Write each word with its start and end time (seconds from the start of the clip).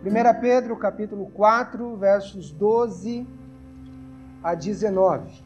1 0.00 0.40
Pedro 0.40 0.76
capítulo 0.76 1.26
4, 1.34 1.96
versos 1.96 2.52
12 2.52 3.26
a 4.40 4.54
19. 4.54 5.42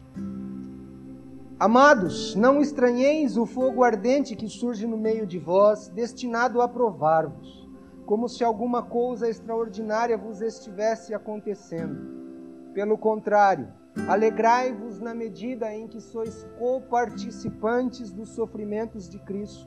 Amados, 1.58 2.34
não 2.34 2.60
estranheis 2.60 3.38
o 3.38 3.46
fogo 3.46 3.82
ardente 3.82 4.36
que 4.36 4.46
surge 4.50 4.86
no 4.86 4.98
meio 4.98 5.26
de 5.26 5.38
vós, 5.38 5.88
destinado 5.88 6.60
a 6.60 6.68
provar-vos, 6.68 7.66
como 8.04 8.28
se 8.28 8.44
alguma 8.44 8.82
coisa 8.82 9.26
extraordinária 9.26 10.18
vos 10.18 10.42
estivesse 10.42 11.14
acontecendo. 11.14 12.74
Pelo 12.74 12.98
contrário, 12.98 13.68
alegrai-vos 14.06 15.00
na 15.00 15.14
medida 15.14 15.74
em 15.74 15.88
que 15.88 15.98
sois 15.98 16.46
coparticipantes 16.58 18.12
dos 18.12 18.28
sofrimentos 18.28 19.08
de 19.08 19.18
Cristo, 19.18 19.66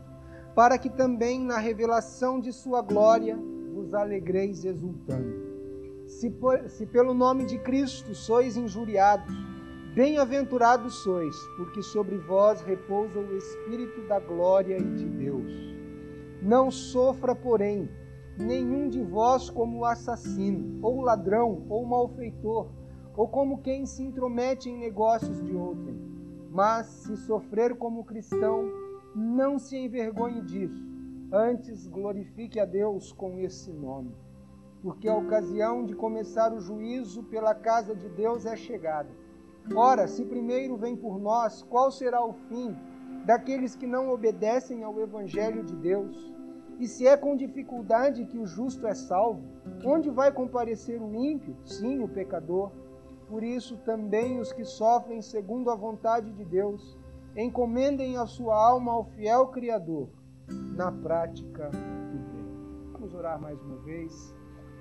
para 0.53 0.77
que 0.77 0.91
também 0.91 1.39
na 1.39 1.57
revelação 1.57 2.39
de 2.39 2.53
sua 2.53 2.83
glória 2.83 3.35
alegreis 3.95 4.65
exultando. 4.65 5.55
Se, 6.07 6.29
por, 6.29 6.69
se 6.69 6.85
pelo 6.85 7.13
nome 7.13 7.45
de 7.45 7.57
Cristo 7.57 8.13
sois 8.13 8.55
injuriados, 8.55 9.33
bem-aventurados 9.95 10.95
sois, 11.03 11.35
porque 11.57 11.81
sobre 11.81 12.17
vós 12.17 12.61
repousa 12.61 13.19
o 13.19 13.37
Espírito 13.37 14.07
da 14.07 14.19
glória 14.19 14.77
e 14.77 14.83
de 14.83 15.05
Deus. 15.05 15.51
Não 16.41 16.69
sofra, 16.69 17.33
porém, 17.33 17.89
nenhum 18.37 18.87
de 18.87 19.01
vós 19.01 19.49
como 19.49 19.85
assassino, 19.85 20.79
ou 20.81 21.01
ladrão, 21.01 21.65
ou 21.69 21.85
malfeitor, 21.85 22.69
ou 23.17 23.27
como 23.27 23.61
quem 23.61 23.85
se 23.85 24.03
intromete 24.03 24.69
em 24.69 24.77
negócios 24.77 25.41
de 25.43 25.55
outrem. 25.55 25.99
Mas, 26.51 26.85
se 26.85 27.17
sofrer 27.17 27.75
como 27.75 28.05
cristão, 28.05 28.69
não 29.15 29.57
se 29.57 29.75
envergonhe 29.75 30.41
disso 30.41 30.94
Antes 31.37 31.85
glorifique 31.85 32.61
a 32.61 32.65
Deus 32.65 33.11
com 33.11 33.37
esse 33.39 33.69
nome, 33.69 34.15
porque 34.81 35.09
a 35.09 35.17
ocasião 35.17 35.83
de 35.85 35.93
começar 35.93 36.53
o 36.53 36.61
juízo 36.61 37.23
pela 37.23 37.53
casa 37.53 37.93
de 37.93 38.07
Deus 38.07 38.45
é 38.45 38.55
chegada. 38.55 39.09
Ora, 39.75 40.07
se 40.07 40.23
primeiro 40.23 40.77
vem 40.77 40.95
por 40.95 41.19
nós, 41.19 41.61
qual 41.61 41.91
será 41.91 42.23
o 42.25 42.31
fim 42.47 42.73
daqueles 43.25 43.75
que 43.75 43.85
não 43.85 44.11
obedecem 44.11 44.81
ao 44.81 44.97
Evangelho 44.97 45.61
de 45.61 45.75
Deus? 45.75 46.33
E 46.79 46.87
se 46.87 47.05
é 47.05 47.17
com 47.17 47.35
dificuldade 47.35 48.25
que 48.27 48.37
o 48.37 48.47
justo 48.47 48.87
é 48.87 48.93
salvo, 48.93 49.43
onde 49.83 50.09
vai 50.09 50.31
comparecer 50.31 51.01
o 51.01 51.13
ímpio? 51.13 51.57
Sim, 51.65 52.01
o 52.01 52.07
pecador. 52.07 52.71
Por 53.27 53.43
isso, 53.43 53.75
também 53.79 54.39
os 54.39 54.53
que 54.53 54.63
sofrem 54.63 55.21
segundo 55.21 55.69
a 55.69 55.75
vontade 55.75 56.31
de 56.31 56.45
Deus, 56.45 56.97
encomendem 57.35 58.15
a 58.15 58.25
sua 58.25 58.55
alma 58.55 58.93
ao 58.93 59.03
fiel 59.03 59.47
Criador 59.47 60.07
na 60.47 60.91
prática 60.91 61.69
do 61.69 62.19
bem. 62.31 62.91
Vamos 62.93 63.13
orar 63.13 63.39
mais 63.39 63.61
uma 63.61 63.77
vez. 63.77 64.35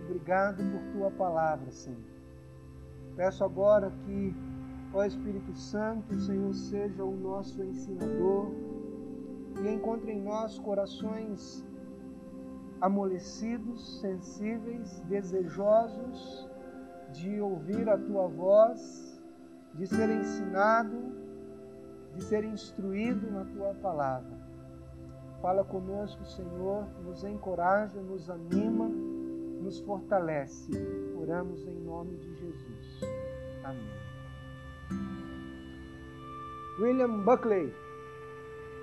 Obrigado 0.05 0.57
por 0.57 0.93
tua 0.93 1.11
palavra, 1.11 1.71
Senhor. 1.71 2.01
Peço 3.17 3.45
agora 3.45 3.91
que, 4.05 4.35
ó 4.93 5.05
Espírito 5.05 5.55
Santo, 5.55 6.15
o 6.15 6.21
Senhor 6.21 6.53
seja 6.55 7.05
o 7.05 7.17
nosso 7.17 7.63
ensinador 7.63 8.53
e 9.63 9.69
encontre 9.69 10.13
em 10.13 10.23
nós 10.23 10.59
corações 10.59 11.65
amolecidos, 12.81 14.01
sensíveis, 14.01 15.01
desejosos 15.09 16.49
de 17.13 17.41
ouvir 17.41 17.89
a 17.89 17.97
tua 17.97 18.27
voz, 18.27 19.23
de 19.75 19.87
ser 19.87 20.11
ensinado, 20.11 21.15
de 22.15 22.23
ser 22.23 22.45
instruído 22.45 23.31
na 23.31 23.45
tua 23.45 23.75
palavra. 23.75 24.34
Fala 25.45 25.63
conosco, 25.63 26.25
Senhor, 26.25 26.89
nos 27.05 27.23
encoraja, 27.23 28.01
nos 28.01 28.31
anima, 28.31 28.89
nos 28.89 29.79
fortalece. 29.81 30.73
Oramos 31.21 31.69
em 31.69 31.81
nome 31.81 32.17
de 32.17 32.35
Jesus. 32.35 33.03
Amém. 33.63 33.91
William 36.81 37.23
Buckley 37.25 37.71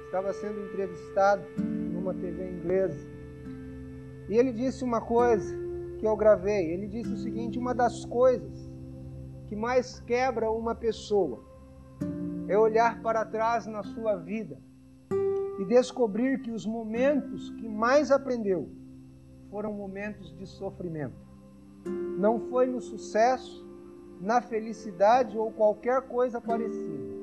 estava 0.06 0.31
sendo 0.34 0.63
entrevistado 0.66 1.41
numa 1.58 2.13
TV 2.13 2.52
inglesa 2.52 3.09
e 4.30 4.38
ele 4.38 4.53
disse 4.53 4.84
uma 4.84 5.02
coisa 5.02 5.57
que 5.97 6.06
eu 6.06 6.16
gravei. 6.16 6.74
Ele 6.75 6.86
disse 6.86 7.12
o 7.12 7.18
seguinte: 7.18 7.57
uma 7.57 7.74
das 7.74 8.06
coisas 8.06 8.72
que 9.47 9.56
mais 9.56 10.00
quebra 10.02 10.52
uma 10.52 10.75
pessoa 10.75 11.44
é 12.47 12.56
olhar 12.56 13.02
para 13.02 13.25
trás 13.25 13.66
na 13.66 13.81
sua 13.81 14.16
vida 14.16 14.59
e 15.62 15.66
descobrir 15.66 16.42
que 16.42 16.50
os 16.50 16.66
momentos 16.66 17.52
que 17.52 17.70
mais 17.70 18.10
aprendeu 18.10 18.68
foram 19.52 19.72
momentos 19.72 20.36
de 20.36 20.48
sofrimento. 20.48 21.14
Não 22.18 22.40
foi 22.50 22.66
no 22.66 22.82
sucesso, 22.82 23.64
na 24.20 24.42
felicidade 24.42 25.38
ou 25.38 25.52
qualquer 25.52 26.02
coisa 26.02 26.42
parecida, 26.42 27.14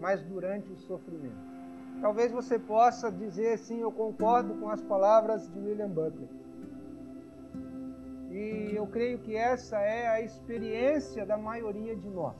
mas 0.00 0.22
durante 0.22 0.72
o 0.72 0.78
sofrimento. 0.78 1.36
Talvez 2.00 2.32
você 2.32 2.58
possa 2.58 3.12
dizer 3.12 3.52
assim: 3.52 3.80
Eu 3.80 3.92
concordo 3.92 4.54
com 4.54 4.70
as 4.70 4.80
palavras 4.80 5.46
de 5.50 5.58
William 5.58 5.90
Butler. 5.90 6.28
E 8.30 8.72
eu 8.74 8.86
creio 8.86 9.18
que 9.18 9.36
essa 9.36 9.78
é 9.78 10.08
a 10.08 10.22
experiência 10.22 11.26
da 11.26 11.36
maioria 11.36 11.94
de 11.94 12.08
nós. 12.08 12.36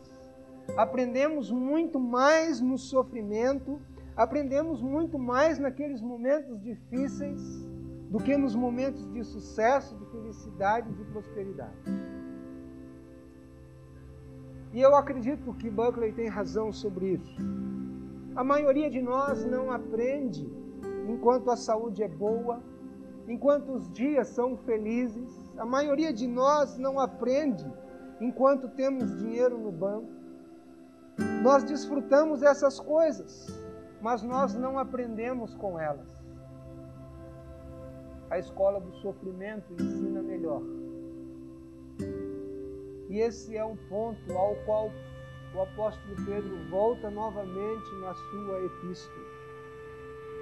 Aprendemos 0.75 1.51
muito 1.51 2.01
mais 2.01 2.63
no 2.63 2.79
sofrimento 2.79 3.79
aprendemos 4.19 4.83
muito 4.83 5.17
mais 5.17 5.61
naqueles 5.61 6.01
momentos 6.01 6.61
difíceis 6.61 7.41
do 8.11 8.19
que 8.19 8.37
nos 8.37 8.53
momentos 8.53 9.09
de 9.13 9.23
sucesso, 9.23 9.97
de 9.97 10.05
felicidade, 10.07 10.93
de 10.93 11.05
prosperidade. 11.05 11.79
E 14.73 14.81
eu 14.81 14.97
acredito 14.97 15.55
que 15.55 15.71
Buckley 15.71 16.13
tem 16.13 16.27
razão 16.27 16.73
sobre 16.73 17.13
isso. 17.13 17.41
A 18.35 18.43
maioria 18.43 18.91
de 18.91 19.01
nós 19.01 19.45
não 19.45 19.71
aprende 19.71 20.51
enquanto 21.09 21.49
a 21.53 21.57
saúde 21.57 22.03
é 22.03 22.09
boa, 22.09 22.61
enquanto 23.29 23.73
os 23.73 23.89
dias 23.93 24.27
são 24.29 24.57
felizes. 24.57 25.57
A 25.57 25.65
maioria 25.65 26.13
de 26.13 26.27
nós 26.27 26.77
não 26.77 26.99
aprende 26.99 27.65
enquanto 28.21 28.69
temos 28.71 29.17
dinheiro 29.17 29.57
no 29.57 29.71
banco. 29.71 30.11
Nós 31.41 31.63
desfrutamos 31.63 32.43
essas 32.43 32.81
coisas 32.81 33.68
mas 34.01 34.23
nós 34.23 34.55
não 34.55 34.79
aprendemos 34.79 35.55
com 35.55 35.79
elas. 35.79 36.09
A 38.31 38.39
escola 38.39 38.81
do 38.81 38.93
sofrimento 38.97 39.73
ensina 39.73 40.23
melhor. 40.23 40.63
E 43.09 43.19
esse 43.21 43.57
é 43.57 43.65
um 43.65 43.77
ponto 43.89 44.33
ao 44.33 44.55
qual 44.67 44.91
o 45.55 45.63
apóstolo 45.63 46.15
Pedro 46.27 46.57
volta 46.71 47.11
novamente 47.11 47.95
na 48.03 48.15
sua 48.15 48.65
epístola. 48.67 49.39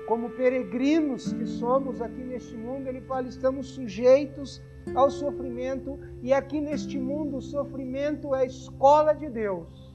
Como 0.08 0.30
peregrinos 0.30 1.32
que 1.32 1.46
somos 1.46 2.02
aqui 2.02 2.22
neste 2.22 2.56
mundo, 2.56 2.86
ele 2.88 3.00
fala: 3.02 3.28
estamos 3.28 3.68
sujeitos 3.68 4.62
ao 4.94 5.10
sofrimento, 5.10 5.98
e 6.22 6.32
aqui 6.32 6.60
neste 6.60 6.98
mundo 6.98 7.38
o 7.38 7.42
sofrimento 7.42 8.34
é 8.34 8.42
a 8.42 8.44
escola 8.44 9.12
de 9.12 9.28
Deus 9.28 9.94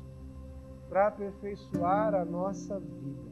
para 0.89 1.07
aperfeiçoar 1.07 2.13
a 2.13 2.25
nossa 2.25 2.79
vida. 2.79 3.30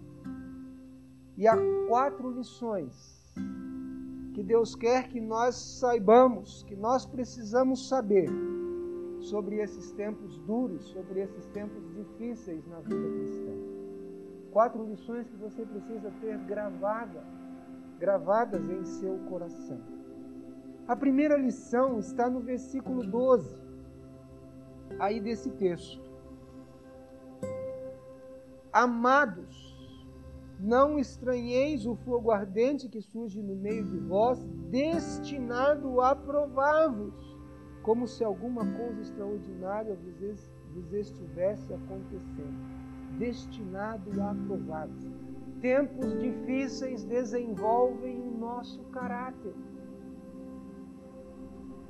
E 1.39 1.47
há 1.47 1.55
quatro 1.87 2.29
lições 2.31 3.25
que 4.33 4.43
Deus 4.43 4.75
quer 4.75 5.07
que 5.07 5.21
nós 5.21 5.55
saibamos, 5.55 6.63
que 6.63 6.75
nós 6.75 7.05
precisamos 7.05 7.87
saber 7.87 8.29
sobre 9.21 9.55
esses 9.55 9.89
tempos 9.93 10.37
duros, 10.39 10.83
sobre 10.89 11.21
esses 11.21 11.45
tempos 11.47 11.81
difíceis 11.95 12.67
na 12.67 12.81
vida 12.81 13.09
cristã. 13.09 13.53
Quatro 14.51 14.83
lições 14.83 15.29
que 15.29 15.37
você 15.37 15.65
precisa 15.65 16.11
ter 16.19 16.37
gravada, 16.39 17.23
gravadas 17.97 18.69
em 18.69 18.83
seu 18.83 19.17
coração. 19.29 19.79
A 20.89 20.95
primeira 20.97 21.37
lição 21.37 21.99
está 21.99 22.29
no 22.29 22.41
versículo 22.41 23.01
12, 23.01 23.55
aí 24.99 25.21
desse 25.21 25.51
texto. 25.51 26.03
Amados, 28.73 29.68
não 30.59 30.99
estranheis 30.99 31.85
o 31.85 31.95
fogo 31.95 32.31
ardente 32.31 32.89
que 32.89 33.01
surge 33.01 33.41
no 33.41 33.55
meio 33.55 33.85
de 33.85 33.97
vós, 33.97 34.45
destinado 34.69 36.01
a 36.01 36.13
provar-vos, 36.13 37.37
como 37.81 38.05
se 38.05 38.23
alguma 38.23 38.65
coisa 38.73 39.01
extraordinária 39.01 39.97
vos 40.73 40.93
estivesse 40.93 41.73
acontecendo. 41.73 42.79
Destinado 43.17 44.21
a 44.21 44.35
provar-vos. 44.47 45.09
Tempos 45.61 46.17
difíceis 46.19 47.03
desenvolvem 47.03 48.21
o 48.21 48.37
nosso 48.37 48.83
caráter. 48.85 49.53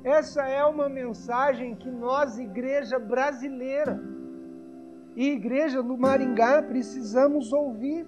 Essa 0.02 0.48
é 0.48 0.64
uma 0.64 0.88
mensagem 0.88 1.74
que 1.74 1.90
nós, 1.90 2.38
igreja 2.38 2.98
brasileira 2.98 4.00
e 5.14 5.32
igreja 5.32 5.82
do 5.82 5.98
Maringá, 5.98 6.62
precisamos 6.62 7.52
ouvir. 7.52 8.06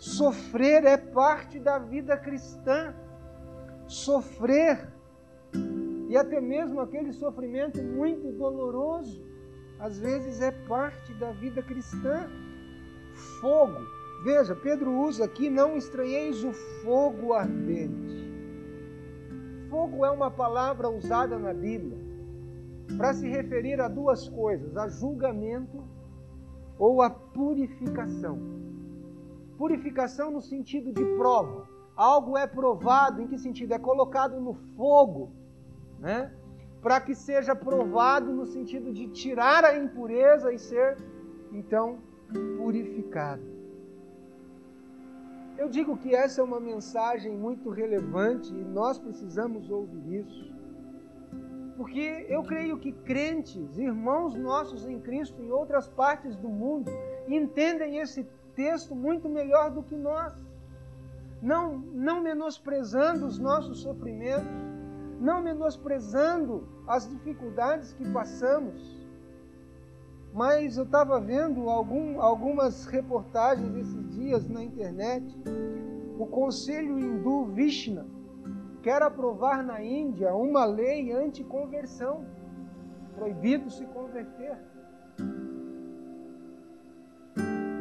Sofrer 0.00 0.82
é 0.86 0.96
parte 0.96 1.60
da 1.60 1.78
vida 1.78 2.16
cristã. 2.16 2.94
Sofrer 3.86 4.90
e 6.08 6.16
até 6.16 6.40
mesmo 6.40 6.80
aquele 6.80 7.12
sofrimento 7.12 7.82
muito 7.82 8.32
doloroso, 8.32 9.22
às 9.78 9.98
vezes 9.98 10.40
é 10.40 10.50
parte 10.50 11.12
da 11.14 11.32
vida 11.32 11.62
cristã. 11.62 12.30
Fogo. 13.42 13.78
Veja, 14.24 14.56
Pedro 14.56 14.90
usa 14.90 15.26
aqui: 15.26 15.50
não 15.50 15.76
estranheis 15.76 16.42
o 16.44 16.52
fogo 16.82 17.34
ardente. 17.34 18.30
Fogo 19.68 20.04
é 20.06 20.10
uma 20.10 20.30
palavra 20.30 20.88
usada 20.88 21.38
na 21.38 21.52
Bíblia 21.52 21.98
para 22.96 23.12
se 23.12 23.28
referir 23.28 23.82
a 23.82 23.86
duas 23.86 24.30
coisas: 24.30 24.78
a 24.78 24.88
julgamento 24.88 25.84
ou 26.78 27.02
a 27.02 27.10
purificação. 27.10 28.60
Purificação 29.60 30.28
no 30.36 30.42
sentido 30.52 30.88
de 30.98 31.04
prova. 31.20 31.58
Algo 31.94 32.36
é 32.44 32.46
provado, 32.46 33.20
em 33.20 33.28
que 33.30 33.38
sentido? 33.46 33.74
É 33.74 33.78
colocado 33.78 34.40
no 34.40 34.54
fogo 34.76 35.24
né? 36.00 36.32
Para 36.80 37.00
que 37.00 37.14
seja 37.14 37.54
provado 37.54 38.32
no 38.32 38.46
sentido 38.46 38.92
de 38.92 39.06
tirar 39.08 39.64
a 39.64 39.76
impureza 39.76 40.52
e 40.52 40.58
ser 40.58 40.96
então 41.52 41.98
purificado. 42.56 43.42
Eu 45.58 45.68
digo 45.68 45.96
que 45.98 46.14
essa 46.14 46.40
é 46.40 46.44
uma 46.44 46.58
mensagem 46.58 47.36
muito 47.36 47.68
relevante 47.68 48.50
e 48.50 48.64
nós 48.64 48.98
precisamos 48.98 49.70
ouvir 49.70 50.20
isso. 50.20 50.50
Porque 51.76 52.26
eu 52.28 52.42
creio 52.42 52.78
que 52.78 52.92
crentes, 52.92 53.76
irmãos 53.78 54.34
nossos 54.34 54.86
em 54.86 54.98
Cristo 54.98 55.42
em 55.42 55.50
outras 55.50 55.86
partes 55.86 56.34
do 56.36 56.48
mundo, 56.48 56.90
entendem 57.28 57.98
esse 57.98 58.26
texto 58.60 58.94
muito 58.94 59.26
melhor 59.26 59.70
do 59.70 59.82
que 59.82 59.96
nós. 59.96 60.34
Não, 61.40 61.78
não 61.78 62.22
menosprezando 62.22 63.24
os 63.24 63.38
nossos 63.38 63.80
sofrimentos, 63.80 64.52
não 65.18 65.40
menosprezando 65.40 66.68
as 66.86 67.08
dificuldades 67.08 67.94
que 67.94 68.06
passamos. 68.12 69.00
Mas 70.34 70.76
eu 70.76 70.84
estava 70.84 71.18
vendo 71.18 71.70
algum, 71.70 72.20
algumas 72.20 72.84
reportagens 72.84 73.74
esses 73.76 74.10
dias 74.10 74.46
na 74.46 74.62
internet. 74.62 75.24
O 76.18 76.26
Conselho 76.26 76.98
Hindu 76.98 77.46
Vishna 77.46 78.06
quer 78.82 79.02
aprovar 79.02 79.64
na 79.64 79.82
Índia 79.82 80.34
uma 80.34 80.66
lei 80.66 81.10
anti-conversão, 81.12 82.26
proibido 83.14 83.70
se 83.70 83.86
converter. 83.86 84.58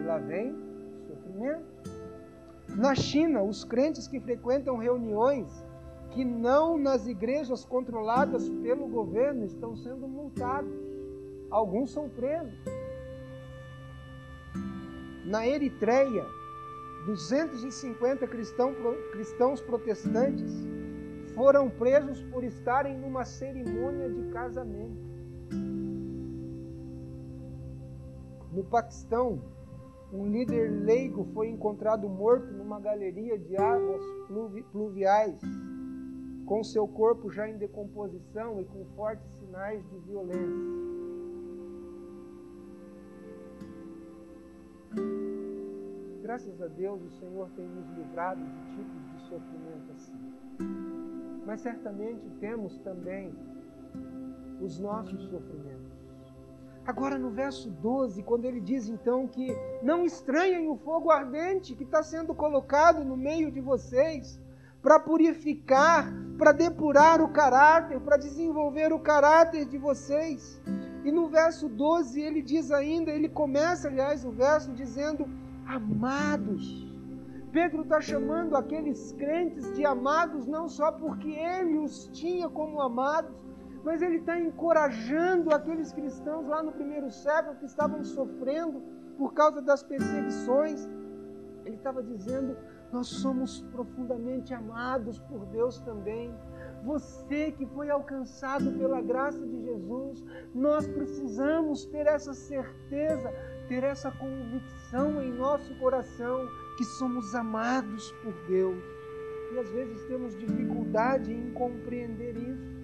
E 0.02 0.06
lá 0.06 0.18
vem 0.20 0.69
sofrimento. 1.40 1.66
Na 2.76 2.94
China, 2.94 3.42
os 3.42 3.64
crentes 3.64 4.08
que 4.08 4.20
frequentam 4.20 4.78
reuniões 4.78 5.48
que 6.12 6.26
não 6.26 6.78
nas 6.78 7.08
igrejas 7.08 7.64
controladas 7.66 8.50
pelo 8.50 8.88
governo 8.88 9.46
estão 9.46 9.76
sendo 9.76 10.08
multados. 10.08 10.74
Alguns 11.50 11.92
são 11.92 12.10
presos. 12.10 12.54
Na 15.26 15.48
Eritreia, 15.48 16.26
250 17.06 18.28
cristão, 18.28 18.74
cristãos 19.12 19.62
protestantes 19.62 20.52
foram 21.36 21.70
presos 21.70 22.22
por 22.24 22.44
estarem 22.44 22.98
numa 22.98 23.24
cerimônia 23.24 24.10
de 24.10 24.32
casamento. 24.32 25.10
No 28.52 28.64
Paquistão, 28.64 29.40
um 30.12 30.28
líder 30.28 30.72
leigo 30.84 31.26
foi 31.34 31.50
encontrado 31.50 32.10
morto 32.10 32.52
numa 32.54 32.80
galeria 32.80 33.38
de 33.38 33.56
águas 33.56 34.04
pluviais 34.72 35.40
com 36.46 36.64
seu 36.64 36.88
corpo 36.88 37.30
já 37.30 37.48
em 37.48 37.58
decomposição 37.58 38.60
e 38.60 38.66
com 38.66 38.84
fortes 38.96 39.30
sinais 39.36 39.88
de 39.88 40.00
violência. 40.00 40.90
Graças 46.24 46.60
a 46.62 46.68
Deus 46.68 47.02
o 47.04 47.12
Senhor 47.20 47.50
tem 47.56 47.68
nos 47.68 47.88
livrado 47.96 48.42
de 48.42 48.76
tipos 48.76 49.12
de 49.12 49.22
sofrimento 49.28 49.92
assim. 49.92 50.14
Mas 51.46 51.62
certamente 51.62 52.28
temos 52.40 52.80
também 52.80 53.32
os 54.60 54.80
nossos 54.80 55.22
sofrimentos. 55.30 55.79
Agora 56.90 57.20
no 57.20 57.30
verso 57.30 57.70
12, 57.70 58.24
quando 58.24 58.46
ele 58.46 58.60
diz 58.60 58.90
então 58.90 59.28
que 59.28 59.56
não 59.84 60.04
estranhem 60.04 60.68
o 60.68 60.76
fogo 60.76 61.12
ardente 61.12 61.76
que 61.76 61.84
está 61.84 62.02
sendo 62.02 62.34
colocado 62.34 63.06
no 63.06 63.16
meio 63.16 63.52
de 63.52 63.62
vocês, 63.62 64.42
para 64.82 65.00
purificar, 65.00 66.12
para 66.36 66.52
depurar 66.52 67.22
o 67.22 67.30
caráter, 67.30 68.00
para 68.00 68.18
desenvolver 68.18 68.92
o 68.92 68.98
caráter 68.98 69.66
de 69.66 69.78
vocês. 69.78 70.60
E 71.06 71.12
no 71.12 71.28
verso 71.28 71.70
12 71.70 72.20
ele 72.20 72.42
diz 72.42 72.72
ainda, 72.72 73.12
ele 73.12 73.30
começa, 73.30 73.88
aliás, 73.88 74.26
o 74.26 74.32
verso 74.32 74.74
dizendo: 74.74 75.30
Amados. 75.68 76.90
Pedro 77.52 77.84
está 77.84 78.02
chamando 78.02 78.58
aqueles 78.58 79.12
crentes 79.12 79.72
de 79.76 79.86
amados 79.86 80.48
não 80.48 80.68
só 80.68 80.92
porque 80.92 81.30
ele 81.30 81.78
os 81.78 82.08
tinha 82.08 82.50
como 82.50 82.82
amados, 82.82 83.49
mas 83.90 84.04
ele 84.04 84.18
está 84.18 84.40
encorajando 84.40 85.52
aqueles 85.52 85.92
cristãos 85.92 86.48
lá 86.48 86.62
no 86.62 86.72
primeiro 86.72 87.10
século 87.10 87.56
que 87.56 87.66
estavam 87.66 88.04
sofrendo 88.04 88.84
por 89.18 89.34
causa 89.34 89.64
das 89.64 89.82
perseguições. 89.82 90.88
Ele 91.66 91.76
estava 91.76 92.04
dizendo: 92.04 92.56
nós 92.92 93.08
somos 93.08 93.62
profundamente 93.72 94.54
amados 94.54 95.18
por 95.18 95.44
Deus 95.48 95.80
também. 95.80 96.32
Você 96.84 97.52
que 97.52 97.66
foi 97.66 97.90
alcançado 97.90 98.72
pela 98.74 99.02
graça 99.02 99.40
de 99.40 99.60
Jesus, 99.64 100.24
nós 100.54 100.88
precisamos 100.88 101.86
ter 101.86 102.06
essa 102.06 102.36
certeza, 102.36 103.34
ter 103.68 103.84
essa 103.84 104.12
convicção 104.12 105.20
em 105.20 105.32
nosso 105.34 105.74
coração 105.80 106.48
que 106.78 106.84
somos 106.84 107.34
amados 107.34 108.12
por 108.22 108.34
Deus. 108.48 108.84
E 109.52 109.58
às 109.58 109.72
vezes 109.72 110.06
temos 110.06 110.38
dificuldade 110.38 111.34
em 111.34 111.52
compreender 111.54 112.38
isso. 112.38 112.79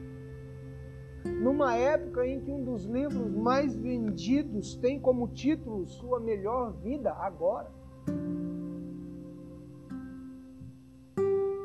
Numa 1.25 1.75
época 1.75 2.25
em 2.25 2.39
que 2.39 2.51
um 2.51 2.63
dos 2.63 2.85
livros 2.85 3.31
mais 3.35 3.75
vendidos 3.75 4.75
tem 4.75 4.99
como 4.99 5.27
título 5.27 5.85
Sua 5.85 6.19
Melhor 6.19 6.73
Vida 6.81 7.11
Agora. 7.13 7.71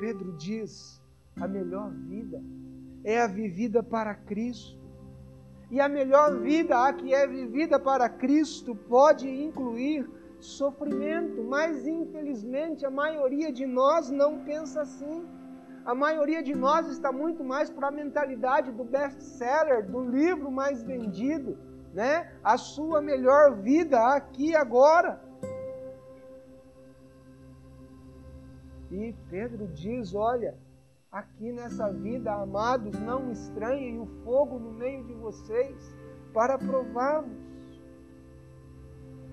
Pedro 0.00 0.32
diz: 0.36 1.00
a 1.40 1.46
melhor 1.46 1.90
vida 1.90 2.42
é 3.04 3.20
a 3.20 3.26
vivida 3.26 3.82
para 3.82 4.14
Cristo. 4.14 4.78
E 5.70 5.80
a 5.80 5.88
melhor 5.88 6.40
vida, 6.40 6.84
a 6.84 6.92
que 6.92 7.14
é 7.14 7.26
vivida 7.26 7.78
para 7.78 8.08
Cristo, 8.08 8.74
pode 8.74 9.28
incluir 9.28 10.08
sofrimento, 10.40 11.44
mas 11.44 11.86
infelizmente 11.86 12.84
a 12.84 12.90
maioria 12.90 13.52
de 13.52 13.66
nós 13.66 14.10
não 14.10 14.42
pensa 14.44 14.82
assim. 14.82 15.24
A 15.84 15.94
maioria 15.94 16.42
de 16.42 16.54
nós 16.54 16.86
está 16.88 17.10
muito 17.10 17.42
mais 17.42 17.70
para 17.70 17.88
a 17.88 17.90
mentalidade 17.90 18.70
do 18.70 18.84
best-seller, 18.84 19.90
do 19.90 20.04
livro 20.04 20.50
mais 20.50 20.82
vendido, 20.82 21.58
né? 21.94 22.32
A 22.44 22.58
sua 22.58 23.00
melhor 23.00 23.56
vida 23.56 23.98
aqui 24.14 24.54
agora. 24.54 25.20
E 28.90 29.14
Pedro 29.30 29.68
diz: 29.68 30.14
Olha, 30.14 30.54
aqui 31.10 31.52
nessa 31.52 31.90
vida, 31.92 32.32
amados, 32.32 32.98
não 33.00 33.30
estranhem 33.30 34.00
o 34.00 34.06
fogo 34.24 34.58
no 34.58 34.72
meio 34.72 35.04
de 35.04 35.14
vocês 35.14 35.96
para 36.34 36.58
prová-los. 36.58 37.50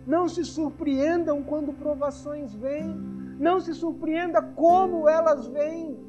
Não 0.06 0.30
se 0.30 0.46
surpreendam 0.46 1.44
quando 1.44 1.74
provações 1.74 2.54
vêm. 2.54 2.96
Não 3.40 3.60
se 3.60 3.74
surpreenda 3.74 4.42
como 4.42 5.10
elas 5.10 5.48
vêm. 5.48 6.00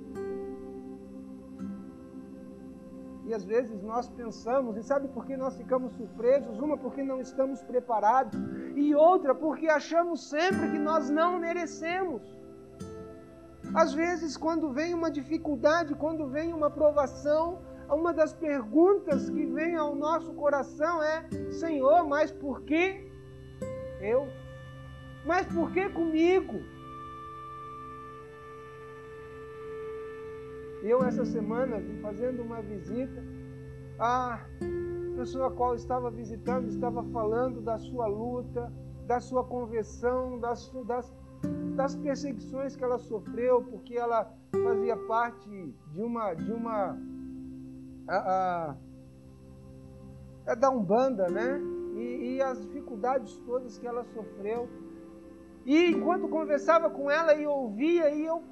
E 3.28 3.34
às 3.34 3.44
vezes 3.44 3.82
nós 3.82 4.08
pensamos, 4.08 4.78
e 4.78 4.82
sabe 4.82 5.06
por 5.08 5.26
que 5.26 5.36
nós 5.36 5.54
ficamos 5.54 5.92
surpresos? 5.92 6.58
Uma, 6.58 6.78
porque 6.78 7.02
não 7.02 7.20
estamos 7.20 7.62
preparados, 7.62 8.40
e 8.74 8.94
outra, 8.94 9.34
porque 9.34 9.68
achamos 9.68 10.30
sempre 10.30 10.70
que 10.70 10.78
nós 10.78 11.10
não 11.10 11.38
merecemos. 11.38 12.22
Às 13.74 13.92
vezes, 13.92 14.34
quando 14.34 14.72
vem 14.72 14.94
uma 14.94 15.10
dificuldade, 15.10 15.94
quando 15.94 16.26
vem 16.26 16.54
uma 16.54 16.70
provação, 16.70 17.58
uma 17.90 18.14
das 18.14 18.32
perguntas 18.32 19.28
que 19.28 19.44
vem 19.44 19.76
ao 19.76 19.94
nosso 19.94 20.32
coração 20.32 21.02
é: 21.02 21.28
Senhor, 21.50 22.08
mas 22.08 22.32
por 22.32 22.62
que 22.62 23.10
eu? 24.00 24.26
Mas 25.26 25.46
por 25.48 25.70
que 25.70 25.86
comigo? 25.90 26.60
Eu, 30.82 31.02
essa 31.02 31.24
semana, 31.24 31.82
fazendo 32.00 32.42
uma 32.42 32.62
visita, 32.62 33.22
a 33.98 34.40
pessoa 35.16 35.48
a 35.48 35.50
qual 35.50 35.74
estava 35.74 36.10
visitando 36.10 36.68
estava 36.68 37.02
falando 37.04 37.60
da 37.60 37.78
sua 37.78 38.06
luta, 38.06 38.72
da 39.06 39.20
sua 39.20 39.42
conversão, 39.44 40.38
das, 40.38 40.70
das 40.86 41.12
das 41.76 41.94
perseguições 41.94 42.74
que 42.74 42.82
ela 42.82 42.98
sofreu, 42.98 43.62
porque 43.62 43.94
ela 43.94 44.32
fazia 44.64 44.96
parte 44.96 45.48
de 45.92 46.02
uma, 46.02 46.34
de 46.34 46.52
uma 46.52 46.98
a, 48.08 48.16
a, 48.16 48.76
a 50.48 50.54
da 50.54 50.70
Umbanda, 50.70 51.28
né? 51.28 51.60
E, 51.94 52.34
e 52.34 52.42
as 52.42 52.60
dificuldades 52.60 53.36
todas 53.46 53.78
que 53.78 53.86
ela 53.86 54.04
sofreu. 54.04 54.68
E 55.64 55.90
enquanto 55.90 56.28
conversava 56.28 56.90
com 56.90 57.10
ela 57.10 57.34
e 57.34 57.46
ouvia, 57.46 58.10
e 58.10 58.24
eu 58.24 58.42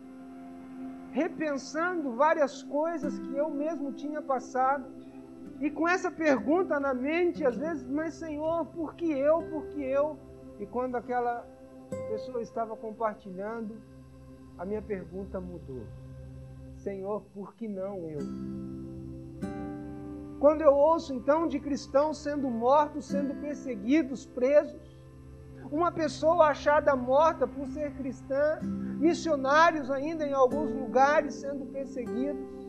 repensando 1.16 2.14
várias 2.14 2.62
coisas 2.62 3.18
que 3.18 3.34
eu 3.34 3.48
mesmo 3.48 3.90
tinha 3.90 4.20
passado, 4.20 4.84
e 5.58 5.70
com 5.70 5.88
essa 5.88 6.10
pergunta 6.10 6.78
na 6.78 6.92
mente, 6.92 7.42
às 7.42 7.56
vezes, 7.56 7.88
mas 7.88 8.12
Senhor, 8.12 8.66
por 8.66 8.94
que 8.94 9.10
eu, 9.10 9.36
por 9.50 9.64
que 9.68 9.82
eu? 9.82 10.18
E 10.60 10.66
quando 10.66 10.94
aquela 10.94 11.46
pessoa 12.10 12.42
estava 12.42 12.76
compartilhando, 12.76 13.80
a 14.58 14.66
minha 14.66 14.82
pergunta 14.82 15.40
mudou. 15.40 15.84
Senhor, 16.76 17.22
por 17.32 17.54
que 17.54 17.66
não 17.66 17.96
eu? 18.10 18.20
Quando 20.38 20.60
eu 20.60 20.74
ouço 20.74 21.14
então 21.14 21.48
de 21.48 21.58
cristãos 21.58 22.18
sendo 22.18 22.50
mortos, 22.50 23.06
sendo 23.06 23.34
perseguidos, 23.40 24.26
presos, 24.26 24.78
uma 25.70 25.90
pessoa 25.90 26.46
achada 26.46 26.94
morta 26.94 27.46
por 27.46 27.66
ser 27.66 27.92
cristã, 27.94 28.60
missionários 28.98 29.90
ainda 29.90 30.26
em 30.26 30.32
alguns 30.32 30.70
lugares 30.72 31.34
sendo 31.34 31.66
perseguidos, 31.66 32.66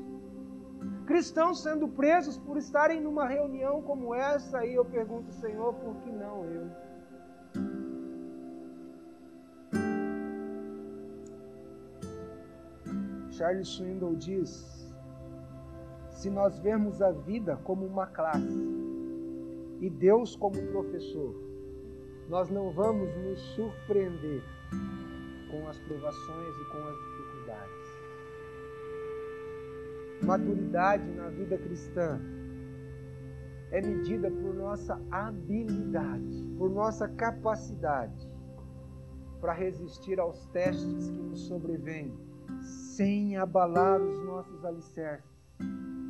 cristãos 1.06 1.62
sendo 1.62 1.88
presos 1.88 2.38
por 2.38 2.58
estarem 2.58 3.02
numa 3.02 3.28
reunião 3.28 3.82
como 3.82 4.14
essa, 4.14 4.60
aí 4.60 4.76
eu 4.76 4.86
pergunto, 4.86 5.32
Senhor, 5.32 5.74
por 5.74 5.96
que 5.98 6.12
não 6.12 6.46
eu? 6.46 6.68
Charles 13.32 13.68
Swindoll 13.68 14.16
diz: 14.16 14.92
se 16.10 16.30
nós 16.30 16.58
vermos 16.58 17.02
a 17.02 17.12
vida 17.12 17.56
como 17.64 17.86
uma 17.86 18.08
classe 18.08 18.68
e 19.80 19.90
Deus 19.90 20.36
como 20.36 20.60
professor, 20.72 21.36
nós 22.28 22.50
não 22.50 22.72
vamos 22.72 23.16
nos 23.18 23.40
surpreender 23.56 24.44
com 25.50 25.68
as 25.68 25.80
provações 25.80 26.56
e 26.56 26.66
com 26.72 26.78
as 26.78 26.98
dificuldades. 26.98 27.88
Maturidade 30.24 31.10
na 31.12 31.30
vida 31.30 31.58
cristã 31.58 32.20
é 33.72 33.82
medida 33.82 34.30
por 34.30 34.54
nossa 34.54 35.00
habilidade, 35.12 36.44
por 36.58 36.70
nossa 36.70 37.08
capacidade 37.08 38.38
para 39.40 39.54
resistir 39.54 40.20
aos 40.20 40.46
testes 40.48 41.10
que 41.10 41.22
nos 41.22 41.48
sobrevêm, 41.48 42.14
sem 42.96 43.38
abalar 43.38 44.02
os 44.02 44.26
nossos 44.26 44.66
alicerces 44.66 45.30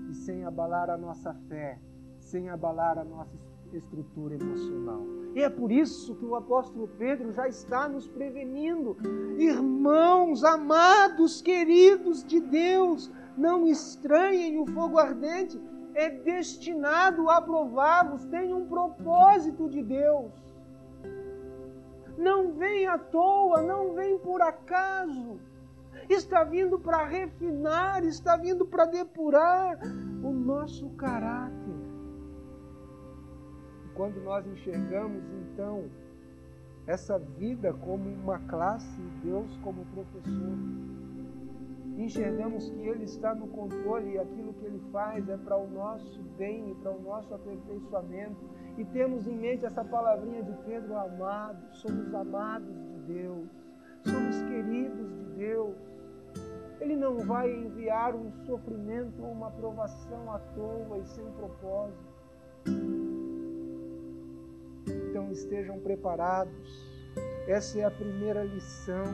e 0.09 0.13
sem 0.13 0.45
abalar 0.45 0.89
a 0.89 0.97
nossa 0.97 1.33
fé, 1.49 1.79
sem 2.19 2.49
abalar 2.49 2.97
a 2.97 3.03
nossa 3.03 3.37
estrutura 3.75 4.35
emocional. 4.35 5.01
E 5.35 5.41
é 5.41 5.49
por 5.49 5.71
isso 5.71 6.15
que 6.15 6.25
o 6.25 6.35
apóstolo 6.35 6.87
Pedro 6.97 7.33
já 7.33 7.47
está 7.47 7.89
nos 7.89 8.07
prevenindo. 8.07 8.95
Irmãos, 9.37 10.43
amados, 10.43 11.41
queridos 11.41 12.23
de 12.23 12.39
Deus, 12.39 13.11
não 13.37 13.67
estranhem 13.67 14.59
o 14.59 14.65
fogo 14.67 14.97
ardente, 14.97 15.59
é 15.93 16.09
destinado 16.09 17.29
a 17.29 17.41
provar-vos, 17.41 18.23
tem 18.25 18.53
um 18.53 18.67
propósito 18.67 19.67
de 19.69 19.81
Deus. 19.81 20.31
Não 22.17 22.53
vem 22.53 22.87
à 22.87 22.97
toa, 22.97 23.61
não 23.61 23.93
vem 23.93 24.17
por 24.19 24.41
acaso 24.41 25.39
está 26.09 26.43
vindo 26.43 26.79
para 26.79 27.05
refinar, 27.05 28.03
está 28.05 28.37
vindo 28.37 28.65
para 28.65 28.85
depurar 28.85 29.79
o 30.23 30.31
nosso 30.31 30.89
caráter. 30.91 31.66
Quando 33.97 34.23
nós 34.23 34.45
enxergamos 34.45 35.23
então 35.41 35.85
essa 36.85 37.17
vida 37.17 37.73
como 37.73 38.07
uma 38.07 38.37
classe 38.41 39.01
e 39.01 39.25
Deus 39.25 39.57
como 39.63 39.83
professor, 39.85 40.55
enxergamos 41.97 42.69
que 42.69 42.87
Ele 42.87 43.05
está 43.05 43.33
no 43.33 43.47
controle 43.47 44.11
e 44.11 44.19
aquilo 44.19 44.53
que 44.53 44.65
Ele 44.65 44.79
faz 44.91 45.27
é 45.27 45.35
para 45.35 45.57
o 45.57 45.67
nosso 45.67 46.21
bem 46.37 46.69
e 46.69 46.75
para 46.75 46.91
o 46.91 47.01
nosso 47.01 47.33
aperfeiçoamento. 47.33 48.37
E 48.77 48.85
temos 48.85 49.25
em 49.25 49.35
mente 49.35 49.65
essa 49.65 49.83
palavrinha 49.83 50.43
de 50.43 50.53
Pedro, 50.63 50.95
amado, 50.95 51.57
somos 51.71 52.13
amados 52.13 52.67
de 52.67 53.13
Deus, 53.13 53.49
somos 54.03 54.43
queridos 54.43 55.09
de 55.09 55.23
Deus. 55.37 55.75
Ele 56.79 56.95
não 56.95 57.17
vai 57.25 57.51
enviar 57.51 58.13
um 58.13 58.31
sofrimento 58.45 59.23
ou 59.23 59.31
uma 59.31 59.49
provação 59.49 60.31
à 60.31 60.37
toa 60.37 60.99
e 60.99 61.07
sem 61.07 61.25
propósito. 61.31 62.96
Estejam 65.31 65.79
preparados. 65.79 66.85
Essa 67.47 67.79
é 67.79 67.83
a 67.85 67.91
primeira 67.91 68.43
lição 68.43 69.05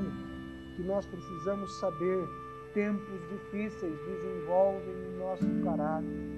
que 0.76 0.84
nós 0.84 1.06
precisamos 1.06 1.80
saber. 1.80 2.28
Tempos 2.74 3.22
difíceis 3.30 4.00
desenvolvem 4.06 4.96
o 5.14 5.20
nosso 5.20 5.46
caráter. 5.64 6.34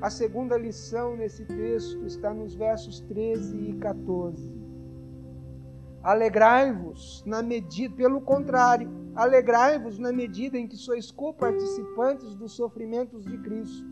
A 0.00 0.08
segunda 0.08 0.56
lição 0.56 1.14
nesse 1.16 1.44
texto 1.44 2.06
está 2.06 2.32
nos 2.32 2.54
versos 2.54 3.00
13 3.00 3.56
e 3.56 3.74
14. 3.74 4.50
Alegrai-vos 6.02 7.22
na 7.26 7.42
medida, 7.42 7.94
pelo 7.94 8.22
contrário, 8.22 9.00
Alegrai-vos 9.14 9.98
na 9.98 10.12
medida 10.12 10.56
em 10.56 10.68
que 10.68 10.76
sois 10.76 11.10
coparticipantes 11.10 12.34
dos 12.34 12.52
sofrimentos 12.52 13.24
de 13.24 13.36
Cristo, 13.38 13.86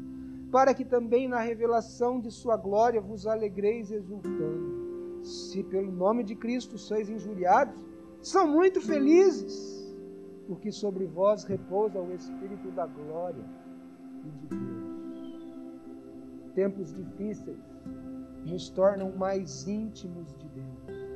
para 0.50 0.72
que 0.72 0.84
também 0.84 1.28
na 1.28 1.40
revelação 1.40 2.20
de 2.20 2.30
Sua 2.30 2.56
glória 2.56 3.00
vos 3.00 3.26
alegreis 3.26 3.90
exultando. 3.90 5.22
Se 5.22 5.62
pelo 5.64 5.92
nome 5.92 6.24
de 6.24 6.34
Cristo 6.34 6.78
sois 6.78 7.08
injuriados, 7.08 7.84
são 8.20 8.46
muito 8.48 8.80
felizes, 8.80 9.94
porque 10.46 10.72
sobre 10.72 11.06
vós 11.06 11.44
repousa 11.44 12.00
o 12.00 12.14
Espírito 12.14 12.70
da 12.70 12.86
glória 12.86 13.44
e 14.24 14.30
de 14.30 14.46
Deus. 14.46 14.88
Tempos 16.54 16.94
difíceis 16.94 17.58
nos 18.44 18.70
tornam 18.70 19.12
mais 19.12 19.66
íntimos 19.68 20.34
de 20.36 20.48
Deus. 20.48 21.08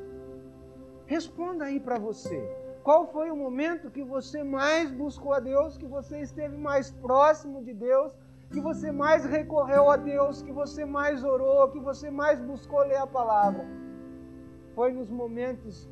Responda 1.05 1.65
aí 1.65 1.79
para 1.79 1.97
você. 1.97 2.39
Qual 2.83 3.07
foi 3.11 3.31
o 3.31 3.35
momento 3.35 3.89
que 3.89 4.03
você 4.03 4.43
mais 4.43 4.91
buscou 4.91 5.33
a 5.33 5.39
Deus, 5.39 5.77
que 5.77 5.85
você 5.85 6.21
esteve 6.21 6.57
mais 6.57 6.91
próximo 6.91 7.63
de 7.63 7.73
Deus, 7.73 8.13
que 8.53 8.61
você 8.61 8.91
mais 8.91 9.25
recorreu 9.25 9.89
a 9.89 9.97
Deus, 9.97 10.43
que 10.43 10.51
você 10.51 10.85
mais 10.85 11.23
orou, 11.23 11.69
que 11.71 11.79
você 11.79 12.11
mais 12.11 12.39
buscou 12.39 12.81
ler 12.81 12.97
a 12.97 13.07
palavra? 13.07 13.65
Foi 14.75 14.93
nos 14.93 15.09
momentos 15.09 15.89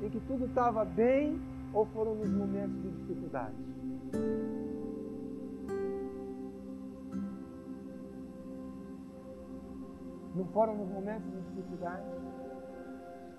em 0.00 0.08
que 0.08 0.20
tudo 0.20 0.46
estava 0.46 0.84
bem 0.84 1.42
ou 1.74 1.84
foram 1.86 2.14
nos 2.14 2.30
momentos 2.30 2.80
de 2.80 2.90
dificuldade? 2.92 3.56
Não 10.36 10.46
foram 10.46 10.76
nos 10.76 10.88
momentos 10.88 11.28
de 11.32 11.40
dificuldade? 11.48 12.06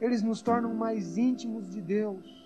Eles 0.01 0.21
nos 0.21 0.41
tornam 0.41 0.73
mais 0.73 1.17
íntimos 1.17 1.69
de 1.69 1.81
Deus. 1.81 2.42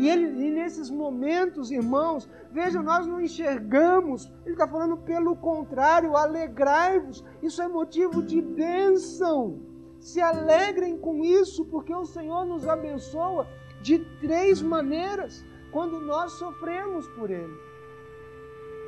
E, 0.00 0.08
ele, 0.08 0.46
e 0.46 0.50
nesses 0.50 0.90
momentos, 0.90 1.70
irmãos, 1.70 2.26
vejam, 2.50 2.82
nós 2.82 3.06
não 3.06 3.20
enxergamos. 3.20 4.32
Ele 4.46 4.54
está 4.54 4.66
falando 4.66 4.96
pelo 4.96 5.36
contrário, 5.36 6.16
alegrai-vos. 6.16 7.22
Isso 7.42 7.60
é 7.60 7.68
motivo 7.68 8.22
de 8.22 8.40
bênção. 8.40 9.60
Se 9.98 10.18
alegrem 10.18 10.96
com 10.96 11.22
isso, 11.22 11.66
porque 11.66 11.94
o 11.94 12.06
Senhor 12.06 12.46
nos 12.46 12.66
abençoa 12.66 13.46
de 13.82 13.98
três 14.22 14.62
maneiras 14.62 15.44
quando 15.70 16.00
nós 16.00 16.32
sofremos 16.32 17.06
por 17.08 17.30
Ele. 17.30 17.52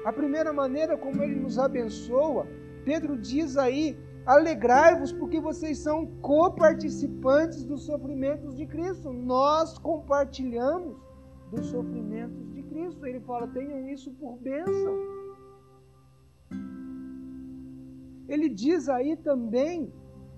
A 0.06 0.12
primeira 0.14 0.50
maneira 0.50 0.96
como 0.96 1.22
Ele 1.22 1.38
nos 1.38 1.58
abençoa, 1.58 2.46
Pedro 2.86 3.18
diz 3.18 3.58
aí 3.58 3.98
Alegrai-vos 4.24 5.12
porque 5.12 5.40
vocês 5.40 5.78
são 5.78 6.06
coparticipantes 6.20 7.64
dos 7.64 7.82
sofrimentos 7.86 8.56
de 8.56 8.66
Cristo. 8.66 9.12
Nós 9.12 9.76
compartilhamos 9.78 10.96
dos 11.52 11.66
sofrimentos 11.66 12.50
de 12.52 12.62
Cristo. 12.62 13.06
Ele 13.06 13.20
fala: 13.20 13.46
tenham 13.48 13.86
isso 13.88 14.10
por 14.12 14.38
bênção. 14.38 14.96
Ele 18.28 18.48
diz 18.48 18.88
aí 18.88 19.14
também, 19.16 19.92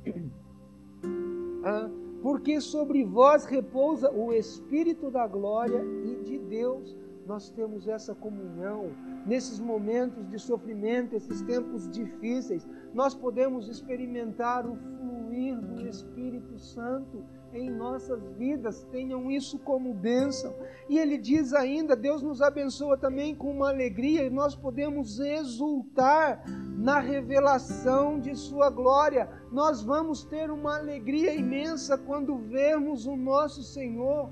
ah, 1.65 1.89
porque 2.21 2.61
sobre 2.61 3.05
vós 3.05 3.45
repousa 3.45 4.11
o 4.11 4.33
Espírito 4.33 5.11
da 5.11 5.27
glória 5.27 5.83
e 6.05 6.17
de 6.25 6.39
Deus. 6.39 6.97
Nós 7.27 7.51
temos 7.51 7.89
essa 7.89 8.15
comunhão 8.15 8.91
nesses 9.25 9.59
momentos 9.59 10.29
de 10.29 10.39
sofrimento, 10.39 11.17
esses 11.17 11.41
tempos 11.41 11.89
difíceis 11.89 12.67
nós 12.95 13.13
podemos 13.15 13.69
experimentar 13.69 14.65
o 14.65 14.77
fluir 14.77 15.14
do 15.61 15.87
Espírito 15.89 16.59
Santo 16.59 17.25
em 17.53 17.71
nossas 17.71 18.21
vidas 18.37 18.85
tenham 18.91 19.31
isso 19.31 19.59
como 19.59 19.95
bênção. 19.95 20.55
E 20.89 20.99
ele 20.99 21.17
diz 21.17 21.53
ainda: 21.53 21.95
Deus 21.95 22.23
nos 22.23 22.43
abençoa 22.43 22.97
também 22.97 23.35
com 23.35 23.51
uma 23.51 23.69
alegria 23.69 24.25
e 24.25 24.31
nós 24.31 24.55
podemos 24.55 25.19
exultar 25.21 26.43
na 26.77 26.99
revelação 26.99 28.19
de 28.19 28.35
Sua 28.35 28.71
glória. 28.71 29.29
Nós 29.53 29.83
vamos 29.83 30.25
ter 30.25 30.51
uma 30.51 30.77
alegria 30.77 31.35
imensa 31.35 31.97
quando 31.97 32.37
vermos 32.37 33.07
o 33.07 33.17
nosso 33.17 33.63
Senhor 33.63 34.31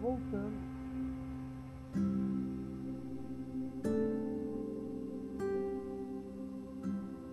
voltando. 0.00 0.70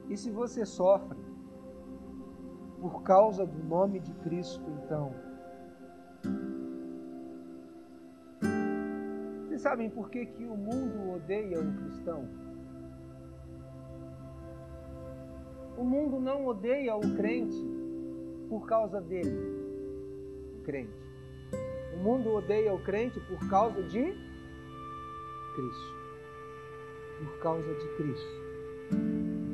E 0.09 0.15
se 0.15 0.31
você 0.31 0.65
sofre, 0.65 1.26
por 2.89 3.03
causa 3.03 3.45
do 3.45 3.63
nome 3.65 3.99
de 3.99 4.13
Cristo, 4.13 4.63
então. 4.83 5.13
Vocês 9.45 9.61
sabem 9.61 9.89
por 9.89 10.09
que, 10.09 10.25
que 10.25 10.45
o 10.45 10.55
mundo 10.55 11.15
odeia 11.15 11.59
o 11.59 11.73
cristão? 11.75 12.25
O 15.77 15.83
mundo 15.83 16.17
não 16.19 16.45
odeia 16.45 16.95
o 16.95 17.01
crente 17.15 17.57
por 18.49 18.65
causa 18.65 19.01
dele, 19.01 19.37
o 20.57 20.63
crente. 20.63 21.11
O 21.93 21.97
mundo 21.97 22.31
odeia 22.35 22.73
o 22.73 22.81
crente 22.83 23.19
por 23.19 23.49
causa 23.49 23.83
de 23.83 24.13
Cristo. 25.55 25.97
Por 27.19 27.39
causa 27.39 27.73
de 27.73 27.87
Cristo. 27.97 28.46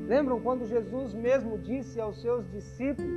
Lembram 0.07 0.41
quando 0.41 0.65
Jesus 0.65 1.13
mesmo 1.13 1.57
disse 1.57 1.99
aos 1.99 2.19
seus 2.21 2.49
discípulos: 2.51 3.11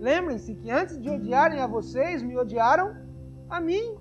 Lembrem-se 0.00 0.54
que 0.54 0.70
antes 0.70 1.00
de 1.00 1.08
odiarem 1.08 1.60
a 1.60 1.66
vocês, 1.66 2.22
me 2.22 2.36
odiaram 2.36 2.94
a 3.48 3.60
mim. 3.60 3.96